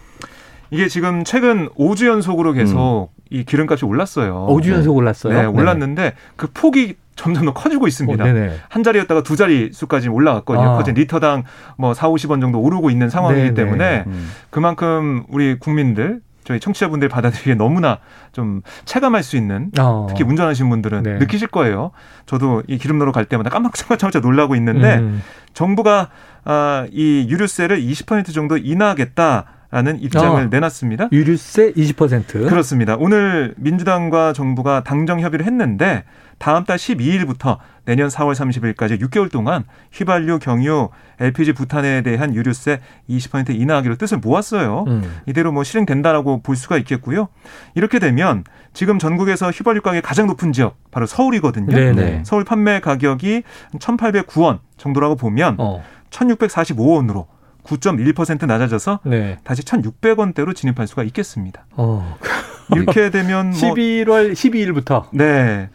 이게 0.70 0.88
지금 0.88 1.24
최근 1.24 1.68
5주 1.70 2.06
연속으로 2.06 2.52
계속 2.52 3.10
음. 3.14 3.22
이 3.30 3.44
기름값이 3.44 3.84
올랐어요. 3.86 4.46
5주 4.50 4.70
연속 4.70 4.96
올랐어요? 4.96 5.32
네, 5.32 5.46
올랐는데 5.46 6.02
네네. 6.02 6.14
그 6.36 6.48
폭이 6.52 6.96
점점 7.16 7.46
더 7.46 7.52
커지고 7.52 7.88
있습니다. 7.88 8.24
어, 8.24 8.50
한 8.68 8.82
자리였다가 8.82 9.22
두 9.22 9.34
자리 9.34 9.70
수까지 9.72 10.08
올라갔거든요. 10.08 10.78
아. 10.78 10.82
리터당 10.86 11.44
뭐 11.76 11.92
4, 11.92 12.08
50원 12.10 12.40
정도 12.40 12.60
오르고 12.60 12.90
있는 12.90 13.10
상황이기 13.10 13.42
네네. 13.42 13.54
때문에 13.54 14.04
음. 14.06 14.30
그만큼 14.50 15.24
우리 15.28 15.58
국민들 15.58 16.20
저희 16.48 16.60
청취자분들 16.60 17.10
받아들이기에 17.10 17.56
너무나 17.56 17.98
좀 18.32 18.62
체감할 18.86 19.22
수 19.22 19.36
있는 19.36 19.70
어. 19.78 20.06
특히 20.08 20.24
운전하시는 20.24 20.70
분들은 20.70 21.02
네. 21.02 21.18
느끼실 21.18 21.48
거예요. 21.48 21.90
저도 22.24 22.62
이 22.66 22.78
기름 22.78 22.96
넣으러 22.96 23.12
갈 23.12 23.26
때마다 23.26 23.50
깜짝깜짝 23.50 24.22
놀라고 24.22 24.56
있는데 24.56 24.96
음. 24.96 25.22
정부가 25.52 26.08
아, 26.44 26.86
이 26.90 27.26
유류세를 27.28 27.82
20% 27.82 28.32
정도 28.32 28.56
인하하겠다. 28.56 29.44
라는 29.70 30.00
입장을 30.00 30.44
어, 30.44 30.46
내놨습니다. 30.46 31.10
유류세 31.12 31.74
20%. 31.74 32.48
그렇습니다. 32.48 32.96
오늘 32.98 33.54
민주당과 33.58 34.32
정부가 34.32 34.82
당정 34.82 35.20
협의를 35.20 35.44
했는데 35.44 36.04
다음 36.38 36.64
달 36.64 36.76
12일부터 36.76 37.58
내년 37.84 38.08
4월 38.08 38.34
30일까지 38.34 39.00
6개월 39.00 39.30
동안 39.30 39.64
휘발유, 39.92 40.38
경유, 40.38 40.90
LPG 41.20 41.52
부탄에 41.52 42.02
대한 42.02 42.34
유류세 42.34 42.80
20% 43.08 43.50
인하하기로 43.50 43.96
뜻을 43.96 44.18
모았어요. 44.18 44.84
음. 44.86 45.20
이대로 45.26 45.52
뭐 45.52 45.64
실행된다라고 45.64 46.42
볼 46.42 46.56
수가 46.56 46.76
있겠고요. 46.78 47.28
이렇게 47.74 47.98
되면 47.98 48.44
지금 48.72 48.98
전국에서 48.98 49.50
휘발유 49.50 49.82
가격이 49.82 50.02
가장 50.02 50.26
높은 50.26 50.52
지역 50.52 50.76
바로 50.90 51.06
서울이거든요. 51.06 51.74
네네. 51.74 51.92
네. 51.92 52.22
서울 52.24 52.44
판매 52.44 52.80
가격이 52.80 53.42
1,809원 53.74 54.60
정도라고 54.76 55.16
보면 55.16 55.56
어. 55.58 55.82
1,645원으로 56.10 57.26
9.1% 57.64 58.46
낮아져서 58.46 59.00
네. 59.04 59.38
다시 59.44 59.62
1,600원대로 59.62 60.54
진입할 60.54 60.86
수가 60.86 61.02
있겠습니다. 61.04 61.66
어. 61.72 62.16
이렇게 62.74 63.10
되면 63.10 63.50
뭐 63.50 63.60
11월 63.60 64.32
12일부터 64.32 65.06
네. 65.12 65.70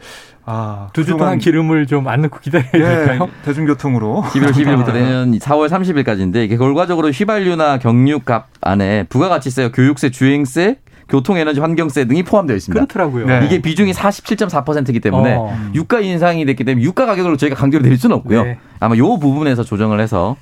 아, 0.45 0.89
두주 0.93 1.15
동안 1.17 1.37
기름을 1.37 1.87
좀 1.87 2.07
안 2.07 2.21
넣고 2.21 2.39
기다려야 2.39 2.69
예, 2.73 2.79
될까요? 3.05 3.29
대중교통으로. 3.45 4.23
11월 4.27 4.51
10일부터 4.51 4.91
내년 4.93 5.31
4월 5.31 5.69
30일까지인데 5.69 6.43
이게 6.43 6.57
결과적으로 6.57 7.09
휘발유나 7.09 7.79
경유값 7.79 8.47
안에 8.61 9.03
부가가치세, 9.03 9.71
교육세, 9.73 10.09
주행세, 10.11 10.77
교통에너지 11.09 11.59
환경세 11.59 12.05
등이 12.05 12.23
포함되어 12.23 12.55
있습니다. 12.55 12.85
그렇더라고요. 12.85 13.25
네. 13.25 13.45
이게 13.45 13.61
비중이 13.61 13.91
47.4%이기 13.93 14.99
때문에 14.99 15.35
어. 15.37 15.55
유가 15.75 15.99
인상이 15.99 16.45
됐기 16.45 16.63
때문에 16.63 16.83
유가 16.83 17.05
가격으로 17.05 17.37
저희가 17.37 17.55
강제로 17.55 17.83
내릴 17.83 17.97
수는 17.97 18.15
없고요. 18.17 18.43
네. 18.43 18.57
아마 18.79 18.97
요 18.97 19.17
부분에서 19.19 19.63
조정을 19.63 19.99
해서 19.99 20.35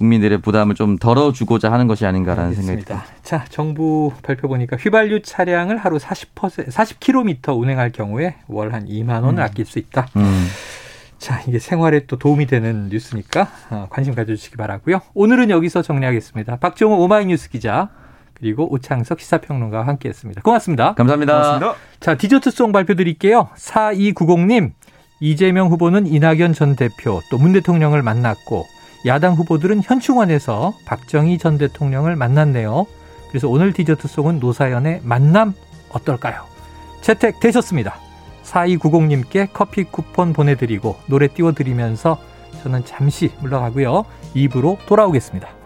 국민들의 0.00 0.38
부담을 0.40 0.74
좀 0.74 0.96
덜어주고자 0.96 1.70
하는 1.70 1.86
것이 1.86 2.06
아닌가라는 2.06 2.50
알겠습니다. 2.50 2.72
생각이 2.82 2.86
듭니다. 3.04 3.20
자, 3.22 3.44
정부 3.50 4.10
발표 4.22 4.48
보니까 4.48 4.76
휘발유 4.76 5.20
차량을 5.22 5.76
하루 5.76 5.98
40% 5.98 6.68
40km 6.70 7.58
운행할 7.60 7.92
경우에 7.92 8.36
월 8.48 8.72
한 8.72 8.86
2만 8.86 9.22
원을 9.24 9.40
음. 9.40 9.44
아낄 9.44 9.66
수 9.66 9.78
있다. 9.78 10.08
음. 10.16 10.46
자, 11.18 11.42
이게 11.46 11.58
생활에 11.58 12.06
또 12.06 12.16
도움이 12.16 12.46
되는 12.46 12.88
뉴스니까 12.88 13.48
어, 13.68 13.86
관심 13.90 14.14
가져주시기 14.14 14.56
바라고요. 14.56 15.00
오늘은 15.12 15.50
여기서 15.50 15.82
정리하겠습니다. 15.82 16.56
박정호 16.56 16.96
오마이뉴스 17.04 17.50
기자 17.50 17.90
그리고 18.34 18.72
오창석 18.72 19.20
시사평론가와 19.20 19.86
함께했습니다. 19.86 20.40
고맙습니다. 20.40 20.94
감사합니다. 20.94 21.32
고맙습니다. 21.34 21.74
자, 22.00 22.14
디저트송 22.16 22.72
발표 22.72 22.94
드릴게요. 22.94 23.50
4290님 23.56 24.70
이재명 25.20 25.68
후보는 25.68 26.06
이낙연 26.06 26.54
전 26.54 26.74
대표 26.76 27.20
또 27.30 27.36
문 27.36 27.52
대통령을 27.52 28.00
만났고 28.02 28.64
야당 29.06 29.34
후보들은 29.34 29.82
현충원에서 29.82 30.74
박정희 30.84 31.38
전 31.38 31.58
대통령을 31.58 32.16
만났네요. 32.16 32.86
그래서 33.28 33.48
오늘 33.48 33.72
디저트송은 33.72 34.40
노사연의 34.40 35.00
만남 35.04 35.54
어떨까요? 35.90 36.44
채택되셨습니다. 37.00 37.96
4290님께 38.42 39.50
커피 39.52 39.84
쿠폰 39.84 40.32
보내드리고 40.32 40.96
노래 41.06 41.28
띄워드리면서 41.28 42.18
저는 42.62 42.84
잠시 42.84 43.32
물러가고요. 43.40 44.04
입으로 44.34 44.78
돌아오겠습니다. 44.86 45.59